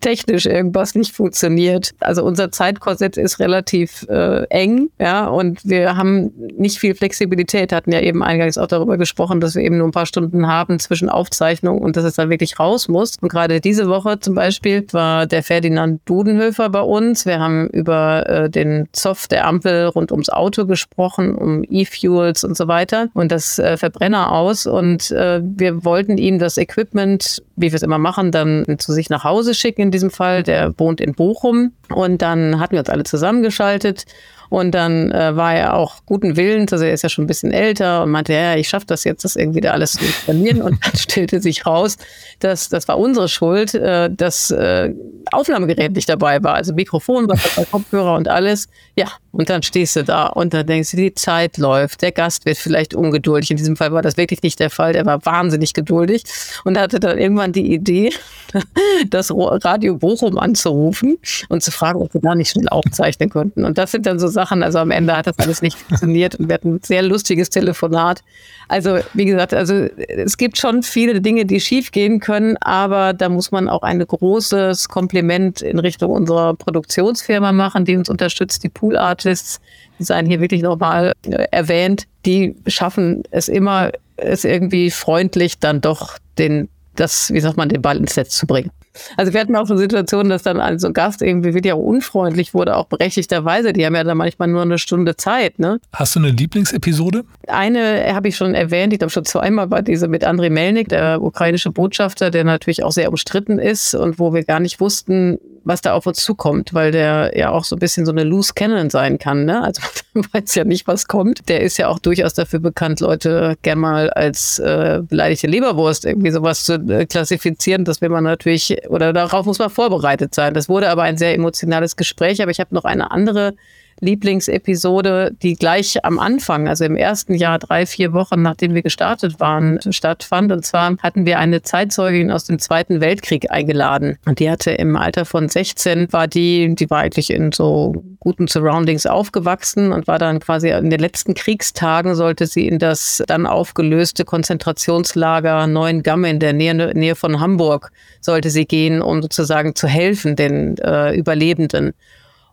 technisch 0.00 0.46
irgendwas 0.46 0.94
nicht 0.94 1.12
funktioniert. 1.12 1.90
Also 1.98 2.22
unser 2.22 2.52
Zeitkorsett 2.52 3.16
ist 3.16 3.40
relativ 3.40 4.06
äh, 4.08 4.44
eng, 4.50 4.90
ja, 5.00 5.26
und 5.26 5.64
wir 5.64 5.96
haben 5.96 6.30
nicht 6.56 6.78
viel 6.78 6.94
Flexibilität, 6.94 7.72
hatten 7.72 7.90
ja 7.90 8.00
eben 8.00 8.22
eingangs 8.22 8.56
auch 8.56 8.68
darüber 8.68 8.98
gesprochen, 8.98 9.40
dass 9.40 9.56
wir 9.56 9.64
eben 9.64 9.78
nur 9.78 9.88
ein 9.88 9.92
paar 9.92 10.06
Stunden 10.06 10.46
haben 10.46 10.78
zwischen 10.78 11.08
Aufzeichnung 11.08 11.78
und 11.78 11.96
dass 11.96 12.04
es 12.04 12.14
dann 12.14 12.30
wirklich 12.30 12.60
raus 12.60 12.86
muss. 12.86 13.16
Und 13.20 13.30
gerade 13.30 13.60
diese 13.60 13.88
Woche 13.88 14.20
zum 14.20 14.36
Beispiel 14.36 14.86
war 14.92 15.26
der 15.26 15.42
Ferdinand 15.42 16.02
Dudenhöfer 16.04 16.68
bei 16.68 16.82
uns. 16.82 17.26
Wir 17.26 17.40
haben 17.40 17.66
über 17.70 18.28
äh, 18.28 18.48
den 18.48 18.88
Zoff 18.92 19.26
der 19.26 19.44
Ampel 19.44 19.86
rund 19.86 20.12
ums 20.12 20.28
Auto 20.28 20.66
gesprochen, 20.66 21.34
um 21.34 21.64
E-Fuels 21.68 22.44
und 22.44 22.56
so 22.56 22.68
weiter. 22.68 23.08
Und 23.12 23.32
das 23.32 23.55
äh, 23.58 23.76
Verbrenner 23.76 24.32
aus 24.32 24.66
und 24.66 25.10
äh, 25.10 25.40
wir 25.42 25.84
wollten 25.84 26.18
ihm 26.18 26.38
das 26.38 26.56
Equipment, 26.56 27.42
wie 27.56 27.70
wir 27.72 27.74
es 27.74 27.82
immer 27.82 27.98
machen, 27.98 28.30
dann 28.30 28.76
zu 28.78 28.92
sich 28.92 29.10
nach 29.10 29.24
Hause 29.24 29.54
schicken 29.54 29.82
in 29.82 29.90
diesem 29.90 30.10
Fall. 30.10 30.42
Der 30.42 30.72
wohnt 30.78 31.00
in 31.00 31.14
Bochum 31.14 31.72
Und 31.88 32.22
dann 32.22 32.60
hatten 32.60 32.72
wir 32.72 32.80
uns 32.80 32.90
alle 32.90 33.04
zusammengeschaltet 33.04 34.04
und 34.48 34.72
dann 34.72 35.10
äh, 35.10 35.36
war 35.36 35.54
er 35.54 35.74
auch 35.74 35.96
guten 36.06 36.36
Willens, 36.36 36.72
also 36.72 36.84
er 36.84 36.92
ist 36.92 37.02
ja 37.02 37.08
schon 37.08 37.24
ein 37.24 37.26
bisschen 37.26 37.52
älter 37.52 38.02
und 38.02 38.10
meinte, 38.10 38.32
ja, 38.32 38.56
ich 38.56 38.68
schaffe 38.68 38.86
das 38.86 39.04
jetzt, 39.04 39.24
das 39.24 39.36
irgendwie 39.36 39.60
da 39.60 39.72
alles 39.72 39.92
zu 39.92 40.04
installieren. 40.04 40.62
und 40.62 40.84
dann 40.84 40.96
stellte 40.96 41.40
sich 41.40 41.66
raus, 41.66 41.96
dass 42.40 42.68
das 42.68 42.88
war 42.88 42.98
unsere 42.98 43.28
Schuld, 43.28 43.74
äh, 43.74 44.10
dass 44.10 44.50
äh, 44.50 44.92
Aufnahmegerät 45.32 45.92
nicht 45.92 46.08
dabei 46.08 46.42
war, 46.42 46.54
also 46.54 46.72
Mikrofon, 46.72 47.28
Kopfhörer 47.70 48.14
und 48.14 48.28
alles. 48.28 48.68
Ja, 48.94 49.08
und 49.32 49.50
dann 49.50 49.62
stehst 49.62 49.96
du 49.96 50.04
da 50.04 50.26
und 50.28 50.54
dann 50.54 50.66
denkst 50.66 50.92
du, 50.92 50.96
die 50.96 51.14
Zeit 51.14 51.58
läuft, 51.58 52.02
der 52.02 52.12
Gast 52.12 52.46
wird 52.46 52.56
vielleicht 52.56 52.94
ungeduldig. 52.94 53.50
In 53.50 53.56
diesem 53.56 53.76
Fall 53.76 53.92
war 53.92 54.02
das 54.02 54.16
wirklich 54.16 54.42
nicht 54.42 54.58
der 54.60 54.70
Fall, 54.70 54.92
der 54.92 55.04
war 55.04 55.24
wahnsinnig 55.26 55.74
geduldig 55.74 56.22
und 56.64 56.78
hatte 56.78 57.00
dann 57.00 57.18
irgendwann 57.18 57.52
die 57.52 57.72
Idee, 57.72 58.12
das 59.10 59.30
Radio 59.30 59.96
Bochum 59.96 60.38
anzurufen 60.38 61.18
und 61.48 61.62
zu 61.62 61.70
fragen, 61.70 62.00
ob 62.00 62.14
wir 62.14 62.20
da 62.20 62.34
nicht 62.34 62.50
schnell 62.50 62.68
aufzeichnen 62.68 63.28
könnten. 63.28 63.64
Und 63.64 63.78
das 63.78 63.92
sind 63.92 64.06
dann 64.06 64.18
so 64.18 64.28
Sachen, 64.36 64.62
also 64.62 64.78
am 64.78 64.90
Ende 64.90 65.16
hat 65.16 65.26
das 65.26 65.38
alles 65.38 65.62
nicht 65.62 65.78
funktioniert 65.78 66.34
und 66.36 66.48
wir 66.48 66.54
hatten 66.54 66.74
ein 66.74 66.80
sehr 66.82 67.02
lustiges 67.02 67.48
Telefonat. 67.48 68.22
Also 68.68 68.98
wie 69.14 69.24
gesagt, 69.24 69.54
also 69.54 69.74
es 70.08 70.36
gibt 70.36 70.58
schon 70.58 70.82
viele 70.82 71.20
Dinge, 71.20 71.46
die 71.46 71.58
schiefgehen 71.58 72.20
können, 72.20 72.56
aber 72.58 73.14
da 73.14 73.28
muss 73.28 73.50
man 73.50 73.68
auch 73.68 73.82
ein 73.82 73.98
großes 73.98 74.88
Kompliment 74.88 75.62
in 75.62 75.78
Richtung 75.78 76.10
unserer 76.10 76.54
Produktionsfirma 76.54 77.52
machen, 77.52 77.84
die 77.84 77.96
uns 77.96 78.10
unterstützt, 78.10 78.62
die 78.62 78.68
Pool 78.68 78.96
Artists, 78.96 79.60
die 79.98 80.04
seien 80.04 80.26
hier 80.26 80.40
wirklich 80.40 80.62
nochmal 80.62 81.14
äh, 81.26 81.46
erwähnt, 81.50 82.06
die 82.26 82.54
schaffen 82.66 83.22
es 83.30 83.48
immer, 83.48 83.90
es 84.16 84.44
irgendwie 84.44 84.90
freundlich 84.90 85.58
dann 85.58 85.80
doch 85.80 86.18
den, 86.38 86.68
das, 86.94 87.32
wie 87.32 87.40
sagt 87.40 87.56
man, 87.56 87.70
den 87.70 87.82
Ball 87.82 87.96
ins 87.96 88.16
Netz 88.16 88.36
zu 88.36 88.46
bringen. 88.46 88.70
Also 89.16 89.32
wir 89.32 89.40
hatten 89.40 89.56
auch 89.56 89.66
so 89.66 89.76
Situationen, 89.76 90.28
dass 90.28 90.42
dann 90.42 90.60
ein 90.60 90.78
so 90.78 90.92
Gast 90.92 91.22
irgendwie 91.22 91.72
auch 91.72 91.78
unfreundlich 91.78 92.54
wurde, 92.54 92.76
auch 92.76 92.86
berechtigterweise. 92.86 93.72
Die 93.72 93.84
haben 93.84 93.94
ja 93.94 94.04
dann 94.04 94.16
manchmal 94.16 94.48
nur 94.48 94.62
eine 94.62 94.78
Stunde 94.78 95.16
Zeit. 95.16 95.58
Ne? 95.58 95.80
Hast 95.92 96.16
du 96.16 96.20
eine 96.20 96.30
Lieblingsepisode? 96.30 97.24
Eine 97.48 98.14
habe 98.14 98.28
ich 98.28 98.36
schon 98.36 98.54
erwähnt, 98.54 98.92
ich 98.92 98.98
glaube 98.98 99.10
schon 99.10 99.24
zweimal 99.24 99.70
war 99.70 99.82
diese 99.82 100.08
mit 100.08 100.24
Andrei 100.24 100.50
Melnik, 100.50 100.88
der 100.88 101.22
ukrainische 101.22 101.70
Botschafter, 101.70 102.30
der 102.30 102.44
natürlich 102.44 102.82
auch 102.82 102.92
sehr 102.92 103.10
umstritten 103.10 103.58
ist 103.58 103.94
und 103.94 104.18
wo 104.18 104.32
wir 104.32 104.44
gar 104.44 104.60
nicht 104.60 104.80
wussten, 104.80 105.38
was 105.66 105.80
da 105.80 105.94
auf 105.94 106.06
uns 106.06 106.22
zukommt, 106.22 106.74
weil 106.74 106.92
der 106.92 107.36
ja 107.36 107.50
auch 107.50 107.64
so 107.64 107.74
ein 107.74 107.80
bisschen 107.80 108.06
so 108.06 108.12
eine 108.12 108.22
Loose 108.22 108.54
Cannon 108.54 108.88
sein 108.88 109.18
kann. 109.18 109.44
Ne? 109.44 109.62
Also 109.62 109.82
man 110.14 110.24
weiß 110.32 110.54
ja 110.54 110.64
nicht, 110.64 110.86
was 110.86 111.08
kommt. 111.08 111.48
Der 111.48 111.60
ist 111.60 111.76
ja 111.76 111.88
auch 111.88 111.98
durchaus 111.98 112.34
dafür 112.34 112.60
bekannt, 112.60 113.00
Leute 113.00 113.56
gern 113.62 113.80
mal 113.80 114.08
als 114.10 114.60
äh, 114.60 115.02
beleidigte 115.02 115.48
Leberwurst 115.48 116.04
irgendwie 116.04 116.30
sowas 116.30 116.64
zu 116.64 116.74
äh, 116.74 117.04
klassifizieren. 117.06 117.84
Das 117.84 118.00
will 118.00 118.10
man 118.10 118.22
natürlich, 118.22 118.76
oder 118.88 119.12
darauf 119.12 119.44
muss 119.44 119.58
man 119.58 119.68
vorbereitet 119.68 120.34
sein. 120.34 120.54
Das 120.54 120.68
wurde 120.68 120.88
aber 120.88 121.02
ein 121.02 121.18
sehr 121.18 121.34
emotionales 121.34 121.96
Gespräch. 121.96 122.40
Aber 122.40 122.52
ich 122.52 122.60
habe 122.60 122.72
noch 122.72 122.84
eine 122.84 123.10
andere 123.10 123.54
Lieblingsepisode, 124.00 125.32
die 125.42 125.54
gleich 125.54 126.04
am 126.04 126.18
Anfang, 126.18 126.68
also 126.68 126.84
im 126.84 126.96
ersten 126.96 127.34
Jahr, 127.34 127.58
drei, 127.58 127.86
vier 127.86 128.12
Wochen, 128.12 128.42
nachdem 128.42 128.74
wir 128.74 128.82
gestartet 128.82 129.40
waren, 129.40 129.80
stattfand. 129.90 130.52
Und 130.52 130.64
zwar 130.64 130.96
hatten 130.98 131.26
wir 131.26 131.38
eine 131.38 131.62
Zeitzeugin 131.62 132.30
aus 132.30 132.44
dem 132.44 132.58
Zweiten 132.58 133.00
Weltkrieg 133.00 133.50
eingeladen. 133.50 134.18
Und 134.26 134.38
die 134.38 134.50
hatte 134.50 134.72
im 134.72 134.96
Alter 134.96 135.24
von 135.24 135.48
16, 135.48 136.12
war 136.12 136.28
die, 136.28 136.74
die 136.74 136.90
war 136.90 136.98
eigentlich 136.98 137.30
in 137.30 137.52
so 137.52 138.04
guten 138.20 138.48
Surroundings 138.48 139.06
aufgewachsen 139.06 139.92
und 139.92 140.06
war 140.06 140.18
dann 140.18 140.40
quasi 140.40 140.70
in 140.70 140.90
den 140.90 141.00
letzten 141.00 141.34
Kriegstagen, 141.34 142.14
sollte 142.14 142.46
sie 142.46 142.66
in 142.66 142.78
das 142.78 143.22
dann 143.26 143.46
aufgelöste 143.46 144.24
Konzentrationslager 144.24 145.66
Neuengamme 145.66 146.28
in 146.28 146.40
der 146.40 146.52
Nähe, 146.52 146.74
Nähe 146.74 147.14
von 147.14 147.40
Hamburg, 147.40 147.92
sollte 148.20 148.50
sie 148.50 148.66
gehen, 148.66 149.00
um 149.00 149.22
sozusagen 149.22 149.74
zu 149.74 149.86
helfen 149.86 150.36
den 150.36 150.76
äh, 150.78 151.14
Überlebenden. 151.14 151.94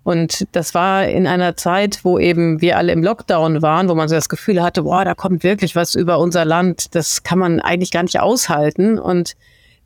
Und 0.03 0.47
das 0.51 0.73
war 0.73 1.07
in 1.07 1.27
einer 1.27 1.55
Zeit, 1.55 1.99
wo 2.03 2.19
eben 2.19 2.61
wir 2.61 2.77
alle 2.77 2.91
im 2.91 3.03
Lockdown 3.03 3.61
waren, 3.61 3.87
wo 3.87 3.95
man 3.95 4.09
so 4.09 4.15
das 4.15 4.27
Gefühl 4.27 4.61
hatte, 4.61 4.83
boah, 4.83 5.05
da 5.05 5.15
kommt 5.15 5.43
wirklich 5.43 5.75
was 5.75 5.95
über 5.95 6.19
unser 6.19 6.43
Land, 6.43 6.93
das 6.95 7.23
kann 7.23 7.39
man 7.39 7.61
eigentlich 7.61 7.91
gar 7.91 8.03
nicht 8.03 8.19
aushalten. 8.19 8.99
Und 8.99 9.35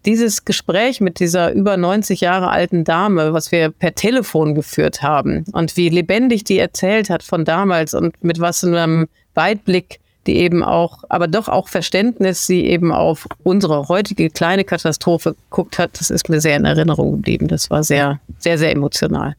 dieses 0.06 0.46
Gespräch 0.46 1.02
mit 1.02 1.20
dieser 1.20 1.52
über 1.52 1.78
90 1.78 2.22
Jahre 2.22 2.50
alten 2.50 2.84
Dame, 2.84 3.34
was 3.34 3.52
wir 3.52 3.70
per 3.70 3.94
Telefon 3.94 4.56
geführt 4.56 5.04
haben 5.04 5.46
und 5.52 5.78
wie 5.78 5.90
lebendig 5.90 6.44
die 6.46 6.58
erzählt 6.58 7.10
hat 7.10 7.24
von 7.24 7.46
damals 7.46 7.94
und 7.94 8.24
mit 8.24 8.40
was 8.40 8.64
einem 8.64 9.08
Weitblick 9.36 10.00
die 10.28 10.38
eben 10.38 10.64
auch, 10.64 11.04
aber 11.10 11.28
doch 11.28 11.48
auch 11.48 11.70
Verständnis, 11.70 12.46
sie 12.46 12.66
eben 12.66 12.92
auf 12.92 13.28
unsere 13.44 13.88
heutige 13.88 14.30
kleine 14.30 14.66
Katastrophe 14.66 15.36
geguckt 15.50 15.80
hat, 15.80 16.00
das 16.00 16.10
ist 16.10 16.30
mir 16.30 16.42
sehr 16.42 16.58
in 16.58 16.66
Erinnerung 16.66 17.14
geblieben. 17.14 17.48
Das 17.48 17.70
war 17.70 17.84
sehr, 17.84 18.20
sehr, 18.38 18.58
sehr 18.58 18.72
emotional. 18.72 19.36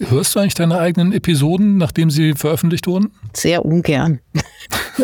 Hörst 0.00 0.34
du 0.34 0.40
eigentlich 0.40 0.54
deine 0.54 0.78
eigenen 0.78 1.12
Episoden, 1.12 1.76
nachdem 1.76 2.08
sie 2.10 2.34
veröffentlicht 2.34 2.86
wurden? 2.86 3.10
Sehr 3.34 3.64
ungern. 3.64 4.20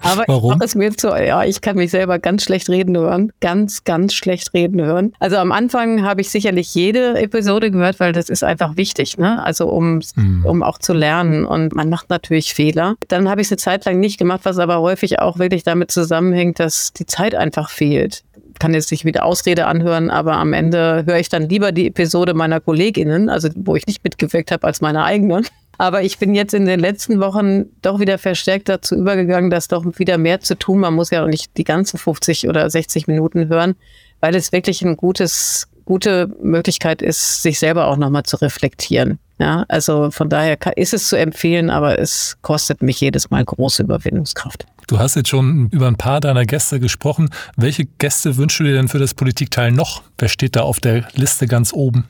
Aber 0.00 0.24
Warum? 0.26 0.52
ich 0.52 0.58
mache 0.58 0.64
es 0.66 0.74
mir 0.74 0.96
zu, 0.96 1.08
ja, 1.08 1.44
ich 1.44 1.60
kann 1.60 1.76
mich 1.76 1.90
selber 1.90 2.18
ganz 2.18 2.44
schlecht 2.44 2.68
reden 2.68 2.96
hören. 2.96 3.32
Ganz, 3.40 3.84
ganz 3.84 4.12
schlecht 4.12 4.52
reden 4.52 4.82
hören. 4.82 5.12
Also 5.18 5.36
am 5.36 5.50
Anfang 5.50 6.02
habe 6.02 6.20
ich 6.20 6.28
sicherlich 6.28 6.74
jede 6.74 7.18
Episode 7.18 7.70
gehört, 7.70 8.00
weil 8.00 8.12
das 8.12 8.28
ist 8.28 8.44
einfach 8.44 8.76
wichtig, 8.76 9.16
ne? 9.16 9.42
Also 9.42 9.68
um, 9.68 10.00
hm. 10.14 10.44
um 10.44 10.62
auch 10.62 10.78
zu 10.78 10.92
lernen. 10.92 11.46
Und 11.46 11.74
man 11.74 11.88
macht 11.88 12.10
natürlich 12.10 12.52
Fehler. 12.52 12.96
Dann 13.08 13.28
habe 13.28 13.40
ich 13.40 13.46
es 13.46 13.52
eine 13.52 13.58
Zeit 13.58 13.84
lang 13.86 13.98
nicht 13.98 14.18
gemacht, 14.18 14.40
was 14.44 14.58
aber 14.58 14.80
häufig 14.80 15.20
auch 15.20 15.38
wirklich 15.38 15.62
damit 15.62 15.90
zusammenhängt, 15.90 16.58
dass 16.58 16.92
die 16.92 17.06
Zeit 17.06 17.34
einfach 17.34 17.70
fehlt 17.70 18.24
kann 18.58 18.74
jetzt 18.74 18.90
nicht 18.90 19.04
wieder 19.04 19.24
Ausrede 19.24 19.66
anhören, 19.66 20.10
aber 20.10 20.36
am 20.36 20.52
Ende 20.52 21.04
höre 21.06 21.18
ich 21.18 21.28
dann 21.28 21.48
lieber 21.48 21.72
die 21.72 21.88
Episode 21.88 22.34
meiner 22.34 22.60
KollegInnen, 22.60 23.28
also 23.28 23.48
wo 23.56 23.76
ich 23.76 23.86
nicht 23.86 24.04
mitgewirkt 24.04 24.50
habe, 24.50 24.66
als 24.66 24.80
meine 24.80 25.04
eigene. 25.04 25.42
Aber 25.78 26.02
ich 26.02 26.18
bin 26.18 26.34
jetzt 26.34 26.54
in 26.54 26.66
den 26.66 26.80
letzten 26.80 27.20
Wochen 27.20 27.66
doch 27.82 28.00
wieder 28.00 28.18
verstärkt 28.18 28.68
dazu 28.68 28.96
übergegangen, 28.96 29.48
dass 29.48 29.68
doch 29.68 29.84
wieder 29.98 30.18
mehr 30.18 30.40
zu 30.40 30.56
tun. 30.56 30.80
Man 30.80 30.94
muss 30.94 31.10
ja 31.10 31.22
auch 31.22 31.28
nicht 31.28 31.56
die 31.56 31.64
ganzen 31.64 31.98
50 31.98 32.48
oder 32.48 32.68
60 32.68 33.06
Minuten 33.06 33.48
hören, 33.48 33.76
weil 34.20 34.34
es 34.34 34.50
wirklich 34.50 34.82
ein 34.82 34.96
gutes, 34.96 35.68
gute 35.84 36.34
Möglichkeit 36.42 37.00
ist, 37.00 37.42
sich 37.42 37.60
selber 37.60 37.86
auch 37.86 37.96
nochmal 37.96 38.24
zu 38.24 38.36
reflektieren. 38.36 39.20
Ja, 39.38 39.64
also 39.68 40.10
von 40.10 40.28
daher 40.28 40.58
ist 40.76 40.94
es 40.94 41.08
zu 41.08 41.16
empfehlen, 41.16 41.70
aber 41.70 42.00
es 42.00 42.38
kostet 42.42 42.82
mich 42.82 43.00
jedes 43.00 43.30
Mal 43.30 43.44
große 43.44 43.84
Überwindungskraft. 43.84 44.66
Du 44.88 44.98
hast 44.98 45.16
jetzt 45.16 45.28
schon 45.28 45.68
über 45.70 45.86
ein 45.86 45.96
paar 45.96 46.18
deiner 46.18 46.46
Gäste 46.46 46.80
gesprochen. 46.80 47.28
Welche 47.58 47.84
Gäste 47.84 48.38
wünschst 48.38 48.58
du 48.60 48.64
dir 48.64 48.72
denn 48.72 48.88
für 48.88 48.98
das 48.98 49.12
Politikteil 49.12 49.70
noch? 49.70 50.02
Wer 50.16 50.28
steht 50.28 50.56
da 50.56 50.62
auf 50.62 50.80
der 50.80 51.06
Liste 51.14 51.46
ganz 51.46 51.74
oben? 51.74 52.08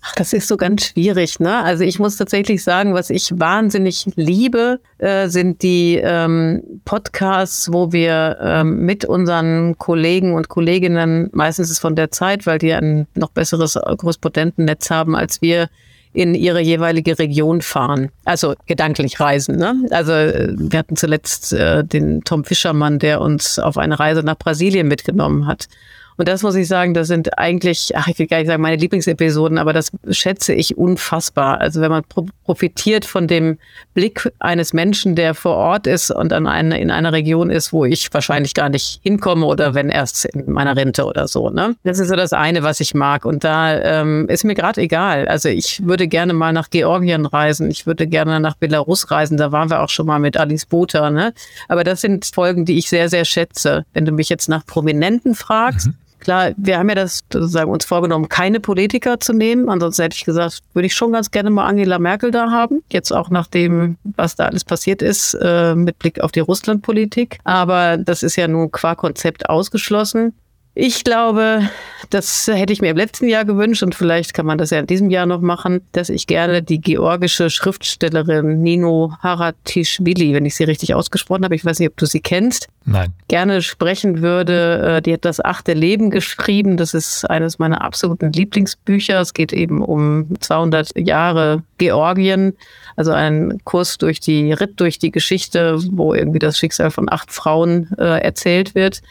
Ach, 0.00 0.14
das 0.16 0.32
ist 0.32 0.48
so 0.48 0.56
ganz 0.56 0.86
schwierig, 0.86 1.38
ne? 1.38 1.62
Also 1.62 1.84
ich 1.84 1.98
muss 1.98 2.16
tatsächlich 2.16 2.64
sagen, 2.64 2.94
was 2.94 3.10
ich 3.10 3.38
wahnsinnig 3.38 4.06
liebe, 4.16 4.80
äh, 4.98 5.28
sind 5.28 5.62
die 5.62 6.00
ähm, 6.02 6.62
Podcasts, 6.86 7.70
wo 7.70 7.92
wir 7.92 8.38
ähm, 8.40 8.86
mit 8.86 9.04
unseren 9.04 9.76
Kollegen 9.76 10.34
und 10.34 10.48
Kolleginnen, 10.48 11.28
meistens 11.32 11.66
ist 11.66 11.72
es 11.72 11.78
von 11.78 11.94
der 11.94 12.10
Zeit, 12.10 12.46
weil 12.46 12.58
die 12.58 12.72
ein 12.72 13.06
noch 13.14 13.32
besseres 13.32 13.74
Korrespondentennetz 13.74 14.88
haben 14.88 15.14
als 15.14 15.42
wir, 15.42 15.68
in 16.14 16.34
ihre 16.34 16.60
jeweilige 16.60 17.18
Region 17.18 17.60
fahren. 17.60 18.10
Also 18.24 18.54
gedanklich 18.66 19.20
reisen. 19.20 19.56
Ne? 19.56 19.74
Also 19.90 20.12
äh, 20.12 20.54
wir 20.56 20.78
hatten 20.78 20.96
zuletzt 20.96 21.52
äh, 21.52 21.84
den 21.84 22.22
Tom 22.22 22.44
Fischermann, 22.44 23.00
der 23.00 23.20
uns 23.20 23.58
auf 23.58 23.76
eine 23.76 23.98
Reise 23.98 24.22
nach 24.22 24.38
Brasilien 24.38 24.88
mitgenommen 24.88 25.46
hat. 25.46 25.68
Und 26.16 26.28
das 26.28 26.42
muss 26.42 26.54
ich 26.54 26.68
sagen, 26.68 26.94
das 26.94 27.08
sind 27.08 27.38
eigentlich, 27.38 27.92
ach, 27.96 28.06
ich 28.06 28.18
will 28.18 28.26
gar 28.26 28.38
nicht 28.38 28.46
sagen 28.46 28.62
meine 28.62 28.76
Lieblingsepisoden, 28.76 29.58
aber 29.58 29.72
das 29.72 29.90
schätze 30.10 30.52
ich 30.52 30.76
unfassbar. 30.76 31.60
Also 31.60 31.80
wenn 31.80 31.90
man 31.90 32.02
profitiert 32.44 33.04
von 33.04 33.26
dem 33.26 33.58
Blick 33.94 34.30
eines 34.38 34.72
Menschen, 34.72 35.16
der 35.16 35.34
vor 35.34 35.56
Ort 35.56 35.86
ist 35.86 36.10
und 36.10 36.32
an 36.32 36.46
eine, 36.46 36.80
in 36.80 36.90
einer 36.90 37.12
Region 37.12 37.50
ist, 37.50 37.72
wo 37.72 37.84
ich 37.84 38.12
wahrscheinlich 38.12 38.54
gar 38.54 38.68
nicht 38.68 39.00
hinkomme 39.02 39.46
oder 39.46 39.74
wenn 39.74 39.88
erst 39.88 40.24
in 40.26 40.50
meiner 40.50 40.76
Rente 40.76 41.04
oder 41.04 41.26
so. 41.26 41.50
Ne? 41.50 41.74
Das 41.82 41.98
ist 41.98 42.08
so 42.08 42.16
das 42.16 42.32
eine, 42.32 42.62
was 42.62 42.80
ich 42.80 42.94
mag. 42.94 43.24
Und 43.24 43.42
da 43.42 43.80
ähm, 43.80 44.28
ist 44.28 44.44
mir 44.44 44.54
gerade 44.54 44.80
egal. 44.80 45.26
Also 45.26 45.48
ich 45.48 45.84
würde 45.84 46.06
gerne 46.06 46.32
mal 46.32 46.52
nach 46.52 46.70
Georgien 46.70 47.26
reisen. 47.26 47.70
Ich 47.70 47.86
würde 47.86 48.06
gerne 48.06 48.38
nach 48.40 48.54
Belarus 48.54 49.10
reisen. 49.10 49.36
Da 49.36 49.50
waren 49.50 49.70
wir 49.70 49.82
auch 49.82 49.88
schon 49.88 50.06
mal 50.06 50.18
mit 50.18 50.36
Alice 50.36 50.66
Botha. 50.66 51.10
Ne? 51.10 51.32
Aber 51.68 51.82
das 51.82 52.00
sind 52.00 52.26
Folgen, 52.26 52.64
die 52.64 52.78
ich 52.78 52.88
sehr, 52.88 53.08
sehr 53.08 53.24
schätze. 53.24 53.84
Wenn 53.92 54.04
du 54.04 54.12
mich 54.12 54.28
jetzt 54.28 54.48
nach 54.48 54.64
Prominenten 54.64 55.34
fragst, 55.34 55.88
mhm. 55.88 55.94
Klar, 56.24 56.52
wir 56.56 56.78
haben 56.78 56.88
ja 56.88 56.94
das 56.94 57.22
sozusagen 57.30 57.70
uns 57.70 57.84
vorgenommen, 57.84 58.30
keine 58.30 58.58
Politiker 58.58 59.20
zu 59.20 59.34
nehmen. 59.34 59.68
Ansonsten 59.68 60.02
hätte 60.04 60.16
ich 60.16 60.24
gesagt, 60.24 60.62
würde 60.72 60.86
ich 60.86 60.94
schon 60.94 61.12
ganz 61.12 61.30
gerne 61.30 61.50
mal 61.50 61.66
Angela 61.66 61.98
Merkel 61.98 62.30
da 62.30 62.50
haben. 62.50 62.82
Jetzt 62.90 63.12
auch 63.12 63.28
nach 63.28 63.46
dem, 63.46 63.98
was 64.04 64.34
da 64.34 64.46
alles 64.46 64.64
passiert 64.64 65.02
ist, 65.02 65.34
äh, 65.34 65.74
mit 65.74 65.98
Blick 65.98 66.20
auf 66.20 66.32
die 66.32 66.40
Russlandpolitik. 66.40 67.38
Aber 67.44 67.98
das 67.98 68.22
ist 68.22 68.36
ja 68.36 68.48
nun 68.48 68.72
qua 68.72 68.94
Konzept 68.94 69.50
ausgeschlossen. 69.50 70.32
Ich 70.76 71.04
glaube, 71.04 71.68
das 72.10 72.48
hätte 72.48 72.72
ich 72.72 72.80
mir 72.80 72.90
im 72.90 72.96
letzten 72.96 73.28
Jahr 73.28 73.44
gewünscht 73.44 73.84
und 73.84 73.94
vielleicht 73.94 74.34
kann 74.34 74.44
man 74.44 74.58
das 74.58 74.70
ja 74.70 74.80
in 74.80 74.88
diesem 74.88 75.08
Jahr 75.08 75.24
noch 75.24 75.40
machen, 75.40 75.82
dass 75.92 76.08
ich 76.08 76.26
gerne 76.26 76.64
die 76.64 76.80
georgische 76.80 77.48
Schriftstellerin 77.48 78.60
Nino 78.60 79.12
Haratischvili, 79.20 80.34
wenn 80.34 80.46
ich 80.46 80.56
sie 80.56 80.64
richtig 80.64 80.92
ausgesprochen 80.94 81.44
habe, 81.44 81.54
ich 81.54 81.64
weiß 81.64 81.78
nicht, 81.78 81.90
ob 81.90 81.96
du 81.96 82.06
sie 82.06 82.18
kennst, 82.18 82.66
Nein. 82.84 83.12
gerne 83.28 83.62
sprechen 83.62 84.20
würde. 84.20 84.96
Äh, 84.96 85.02
die 85.02 85.12
hat 85.12 85.24
das 85.24 85.42
achte 85.42 85.74
Leben 85.74 86.10
geschrieben. 86.10 86.76
Das 86.76 86.92
ist 86.92 87.24
eines 87.30 87.60
meiner 87.60 87.82
absoluten 87.82 88.32
Lieblingsbücher. 88.32 89.20
Es 89.20 89.32
geht 89.32 89.52
eben 89.52 89.80
um 89.80 90.26
200 90.40 90.98
Jahre 90.98 91.62
Georgien, 91.78 92.56
also 92.96 93.12
ein 93.12 93.60
Kurs 93.62 93.98
durch 93.98 94.18
die 94.18 94.52
Ritt 94.52 94.80
durch 94.80 94.98
die 94.98 95.12
Geschichte, 95.12 95.78
wo 95.92 96.14
irgendwie 96.14 96.40
das 96.40 96.58
Schicksal 96.58 96.90
von 96.90 97.08
acht 97.08 97.30
Frauen 97.30 97.92
äh, 97.96 98.20
erzählt 98.20 98.74
wird. 98.74 99.02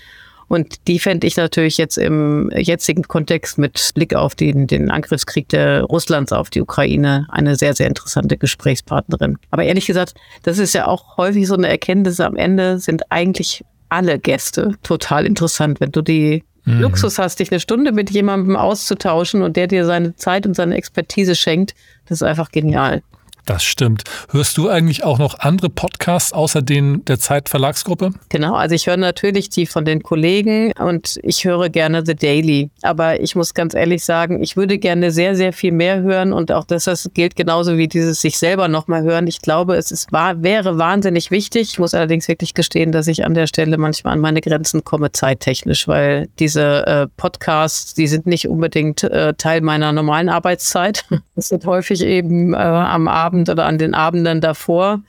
Und 0.47 0.87
die 0.87 0.99
fände 0.99 1.27
ich 1.27 1.37
natürlich 1.37 1.77
jetzt 1.77 1.97
im 1.97 2.51
jetzigen 2.55 3.03
Kontext 3.03 3.57
mit 3.57 3.91
Blick 3.95 4.15
auf 4.15 4.35
den, 4.35 4.67
den 4.67 4.91
Angriffskrieg 4.91 5.49
der 5.49 5.83
Russlands 5.83 6.31
auf 6.31 6.49
die 6.49 6.61
Ukraine 6.61 7.27
eine 7.29 7.55
sehr, 7.55 7.73
sehr 7.73 7.87
interessante 7.87 8.37
Gesprächspartnerin. 8.37 9.37
Aber 9.51 9.63
ehrlich 9.63 9.85
gesagt, 9.85 10.13
das 10.43 10.57
ist 10.57 10.73
ja 10.73 10.87
auch 10.87 11.17
häufig 11.17 11.47
so 11.47 11.55
eine 11.55 11.67
Erkenntnis 11.67 12.19
am 12.19 12.35
Ende, 12.35 12.79
sind 12.79 13.11
eigentlich 13.11 13.63
alle 13.89 14.19
Gäste 14.19 14.75
total 14.83 15.25
interessant, 15.25 15.79
wenn 15.79 15.91
du 15.91 16.01
die 16.01 16.43
mhm. 16.65 16.81
Luxus 16.81 17.19
hast, 17.19 17.39
dich 17.39 17.51
eine 17.51 17.59
Stunde 17.59 17.91
mit 17.91 18.09
jemandem 18.09 18.55
auszutauschen 18.55 19.43
und 19.43 19.55
der 19.55 19.67
dir 19.67 19.85
seine 19.85 20.15
Zeit 20.15 20.45
und 20.45 20.55
seine 20.55 20.75
Expertise 20.75 21.35
schenkt. 21.35 21.75
Das 22.07 22.17
ist 22.19 22.23
einfach 22.23 22.51
genial. 22.51 23.03
Das 23.45 23.63
stimmt. 23.63 24.03
Hörst 24.31 24.57
du 24.57 24.69
eigentlich 24.69 25.03
auch 25.03 25.19
noch 25.19 25.39
andere 25.39 25.69
Podcasts 25.69 26.31
außer 26.31 26.61
den 26.61 27.03
der 27.05 27.19
Zeit 27.19 27.49
Verlagsgruppe? 27.49 28.13
Genau, 28.29 28.55
also 28.55 28.73
ich 28.73 28.87
höre 28.87 28.95
natürlich 28.95 29.49
die 29.49 29.65
von 29.65 29.83
den 29.83 30.01
Kollegen 30.01 30.71
und 30.79 31.19
ich 31.23 31.43
höre 31.43 31.67
gerne 31.67 32.05
The 32.05 32.15
Daily. 32.15 32.69
Aber 32.83 33.19
ich 33.19 33.35
muss 33.35 33.53
ganz 33.53 33.73
ehrlich 33.73 34.05
sagen, 34.05 34.41
ich 34.41 34.55
würde 34.55 34.77
gerne 34.77 35.11
sehr, 35.11 35.35
sehr 35.35 35.51
viel 35.51 35.73
mehr 35.73 36.01
hören 36.01 36.31
und 36.31 36.53
auch 36.53 36.63
das, 36.63 36.85
das 36.85 37.09
gilt 37.13 37.35
genauso 37.35 37.77
wie 37.77 37.89
dieses 37.89 38.21
sich 38.21 38.37
selber 38.37 38.69
nochmal 38.69 39.03
hören. 39.03 39.27
Ich 39.27 39.41
glaube, 39.41 39.75
es 39.75 39.91
ist, 39.91 40.13
war, 40.13 40.41
wäre 40.41 40.77
wahnsinnig 40.77 41.29
wichtig. 41.29 41.71
Ich 41.73 41.79
muss 41.79 41.93
allerdings 41.93 42.29
wirklich 42.29 42.53
gestehen, 42.53 42.93
dass 42.93 43.07
ich 43.07 43.25
an 43.25 43.33
der 43.33 43.47
Stelle 43.47 43.77
manchmal 43.77 44.13
an 44.13 44.19
meine 44.19 44.39
Grenzen 44.39 44.85
komme, 44.85 45.11
zeittechnisch, 45.11 45.85
weil 45.89 46.29
diese 46.39 46.87
äh, 46.87 47.07
Podcasts, 47.17 47.93
die 47.93 48.07
sind 48.07 48.25
nicht 48.25 48.47
unbedingt 48.47 49.03
äh, 49.03 49.33
Teil 49.33 49.59
meiner 49.59 49.91
normalen 49.91 50.29
Arbeitszeit. 50.29 51.05
Es 51.35 51.47
sind 51.47 51.65
häufig 51.65 52.03
eben 52.03 52.53
äh, 52.53 52.57
am 52.57 53.07
Abend 53.07 53.32
Abend 53.33 53.49
oder 53.49 53.65
an 53.65 53.77
den 53.77 53.93
Abenden 53.93 54.41
davor. 54.41 55.01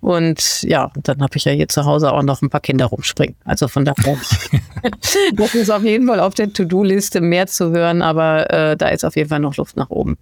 Und 0.00 0.62
ja, 0.62 0.90
dann 1.02 1.20
habe 1.20 1.36
ich 1.36 1.44
ja 1.44 1.52
hier 1.52 1.68
zu 1.68 1.84
Hause 1.84 2.12
auch 2.12 2.22
noch 2.22 2.42
ein 2.42 2.50
paar 2.50 2.60
Kinder 2.60 2.86
rumspringen. 2.86 3.34
Also 3.44 3.68
von 3.68 3.84
daher, 3.84 4.16
das 5.34 5.54
ist 5.54 5.70
auf 5.70 5.82
jeden 5.82 6.06
Fall 6.06 6.20
auf 6.20 6.34
der 6.34 6.52
To-Do-Liste 6.52 7.20
mehr 7.20 7.46
zu 7.46 7.70
hören, 7.70 8.02
aber 8.02 8.50
äh, 8.50 8.76
da 8.76 8.88
ist 8.88 9.04
auf 9.04 9.16
jeden 9.16 9.28
Fall 9.28 9.40
noch 9.40 9.56
Luft 9.56 9.76
nach 9.76 9.90
oben. 9.90 10.16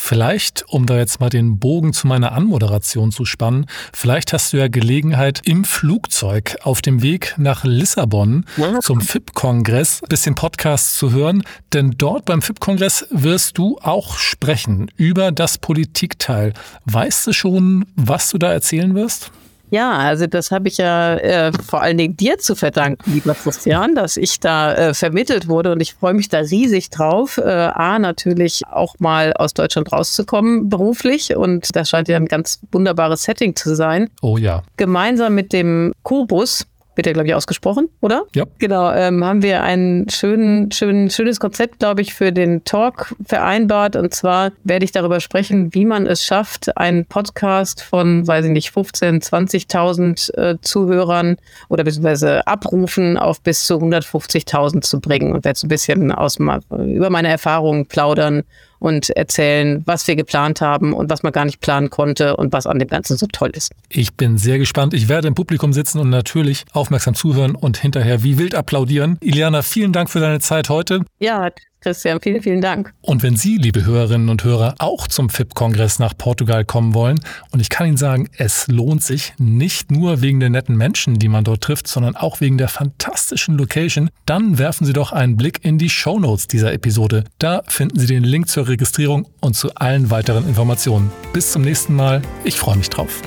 Vielleicht, 0.00 0.64
um 0.68 0.86
da 0.86 0.96
jetzt 0.96 1.20
mal 1.20 1.28
den 1.28 1.58
Bogen 1.58 1.92
zu 1.92 2.06
meiner 2.06 2.32
Anmoderation 2.32 3.12
zu 3.12 3.24
spannen, 3.24 3.66
vielleicht 3.92 4.32
hast 4.32 4.52
du 4.52 4.56
ja 4.56 4.68
Gelegenheit 4.68 5.42
im 5.44 5.64
Flugzeug 5.64 6.56
auf 6.62 6.80
dem 6.80 7.02
Weg 7.02 7.34
nach 7.36 7.64
Lissabon 7.64 8.46
zum 8.80 9.02
FIP-Kongress 9.02 10.00
bisschen 10.08 10.34
Podcast 10.34 10.96
zu 10.96 11.12
hören, 11.12 11.42
denn 11.74 11.94
dort 11.96 12.24
beim 12.24 12.40
FIP-Kongress 12.42 13.06
wirst 13.10 13.58
du 13.58 13.78
auch 13.82 14.16
sprechen 14.16 14.90
über 14.96 15.32
das 15.32 15.58
Politikteil. 15.58 16.54
Weißt 16.86 17.26
du 17.26 17.32
schon, 17.32 17.84
was 17.94 18.30
du 18.30 18.38
da 18.38 18.50
erzählen 18.52 18.94
wirst? 18.94 19.30
Ja, 19.70 19.92
also 19.92 20.26
das 20.26 20.50
habe 20.50 20.68
ich 20.68 20.78
ja 20.78 21.14
äh, 21.14 21.52
vor 21.52 21.80
allen 21.80 21.96
Dingen 21.96 22.16
dir 22.16 22.38
zu 22.38 22.54
verdanken, 22.56 23.10
lieber 23.12 23.34
Christian, 23.34 23.94
dass 23.94 24.16
ich 24.16 24.40
da 24.40 24.74
äh, 24.74 24.94
vermittelt 24.94 25.48
wurde 25.48 25.72
und 25.72 25.80
ich 25.80 25.94
freue 25.94 26.14
mich 26.14 26.28
da 26.28 26.38
riesig 26.38 26.90
drauf. 26.90 27.38
Äh, 27.38 27.42
A, 27.42 27.98
natürlich 27.98 28.62
auch 28.70 28.94
mal 28.98 29.32
aus 29.32 29.54
Deutschland 29.54 29.92
rauszukommen 29.92 30.68
beruflich 30.68 31.36
und 31.36 31.74
das 31.74 31.88
scheint 31.88 32.08
ja 32.08 32.16
ein 32.16 32.26
ganz 32.26 32.60
wunderbares 32.72 33.22
Setting 33.22 33.54
zu 33.54 33.74
sein. 33.74 34.10
Oh 34.22 34.36
ja. 34.36 34.62
Gemeinsam 34.76 35.34
mit 35.34 35.52
dem 35.52 35.92
Kubus, 36.02 36.66
wird 37.00 37.06
ja, 37.06 37.12
glaube 37.14 37.28
ich, 37.28 37.34
ausgesprochen, 37.34 37.88
oder? 38.02 38.24
Ja. 38.34 38.44
Genau, 38.58 38.92
ähm, 38.92 39.24
haben 39.24 39.42
wir 39.42 39.62
ein 39.62 40.04
schön, 40.10 40.70
schön, 40.70 41.08
schönes 41.08 41.40
Konzept, 41.40 41.78
glaube 41.78 42.02
ich, 42.02 42.12
für 42.12 42.30
den 42.30 42.62
Talk 42.64 43.14
vereinbart. 43.24 43.96
Und 43.96 44.12
zwar 44.12 44.52
werde 44.64 44.84
ich 44.84 44.92
darüber 44.92 45.20
sprechen, 45.20 45.72
wie 45.72 45.86
man 45.86 46.06
es 46.06 46.22
schafft, 46.22 46.76
einen 46.76 47.06
Podcast 47.06 47.82
von, 47.82 48.26
weiß 48.26 48.44
ich 48.44 48.50
nicht, 48.50 48.70
15, 48.72 49.22
20.000 49.22 50.34
äh, 50.36 50.58
Zuhörern 50.60 51.38
oder 51.70 51.84
beziehungsweise 51.84 52.46
Abrufen 52.46 53.16
auf 53.16 53.40
bis 53.40 53.64
zu 53.64 53.76
150.000 53.76 54.82
zu 54.82 55.00
bringen 55.00 55.32
und 55.32 55.46
werde 55.46 55.58
so 55.58 55.66
ein 55.66 55.68
bisschen 55.68 56.12
aus, 56.12 56.36
über 56.38 57.08
meine 57.08 57.28
Erfahrungen 57.28 57.86
plaudern 57.86 58.42
und 58.80 59.10
erzählen, 59.10 59.82
was 59.86 60.08
wir 60.08 60.16
geplant 60.16 60.60
haben 60.60 60.92
und 60.92 61.08
was 61.10 61.22
man 61.22 61.32
gar 61.32 61.44
nicht 61.44 61.60
planen 61.60 61.90
konnte 61.90 62.36
und 62.36 62.52
was 62.52 62.66
an 62.66 62.80
dem 62.80 62.88
Ganzen 62.88 63.16
so 63.16 63.26
toll 63.26 63.50
ist. 63.54 63.70
Ich 63.88 64.14
bin 64.14 64.38
sehr 64.38 64.58
gespannt. 64.58 64.94
Ich 64.94 65.08
werde 65.08 65.28
im 65.28 65.34
Publikum 65.34 65.72
sitzen 65.72 66.00
und 66.00 66.10
natürlich 66.10 66.64
aufmerksam 66.72 67.14
zuhören 67.14 67.54
und 67.54 67.78
hinterher 67.78 68.24
wie 68.24 68.38
wild 68.38 68.54
applaudieren. 68.54 69.18
Iliana, 69.20 69.62
vielen 69.62 69.92
Dank 69.92 70.10
für 70.10 70.20
deine 70.20 70.40
Zeit 70.40 70.68
heute. 70.68 71.04
Ja, 71.20 71.50
Christian, 71.80 72.20
vielen, 72.20 72.42
vielen 72.42 72.60
Dank. 72.60 72.92
Und 73.00 73.22
wenn 73.22 73.36
Sie, 73.36 73.56
liebe 73.56 73.84
Hörerinnen 73.84 74.28
und 74.28 74.44
Hörer, 74.44 74.74
auch 74.78 75.08
zum 75.08 75.30
FIP-Kongress 75.30 75.98
nach 75.98 76.16
Portugal 76.16 76.64
kommen 76.64 76.94
wollen, 76.94 77.20
und 77.52 77.60
ich 77.60 77.70
kann 77.70 77.86
Ihnen 77.86 77.96
sagen, 77.96 78.28
es 78.36 78.68
lohnt 78.68 79.02
sich 79.02 79.32
nicht 79.38 79.90
nur 79.90 80.20
wegen 80.20 80.40
der 80.40 80.50
netten 80.50 80.76
Menschen, 80.76 81.18
die 81.18 81.28
man 81.28 81.44
dort 81.44 81.62
trifft, 81.62 81.88
sondern 81.88 82.16
auch 82.16 82.40
wegen 82.40 82.58
der 82.58 82.68
fantastischen 82.68 83.56
Location, 83.56 84.10
dann 84.26 84.58
werfen 84.58 84.86
Sie 84.86 84.92
doch 84.92 85.12
einen 85.12 85.36
Blick 85.36 85.64
in 85.64 85.78
die 85.78 85.90
Show 85.90 86.18
Notes 86.18 86.46
dieser 86.46 86.72
Episode. 86.72 87.24
Da 87.38 87.62
finden 87.66 87.98
Sie 87.98 88.06
den 88.06 88.24
Link 88.24 88.48
zur 88.48 88.68
Registrierung 88.68 89.26
und 89.40 89.54
zu 89.56 89.74
allen 89.74 90.10
weiteren 90.10 90.46
Informationen. 90.46 91.10
Bis 91.32 91.52
zum 91.52 91.62
nächsten 91.62 91.94
Mal. 91.94 92.20
Ich 92.44 92.58
freue 92.58 92.76
mich 92.76 92.90
drauf. 92.90 93.22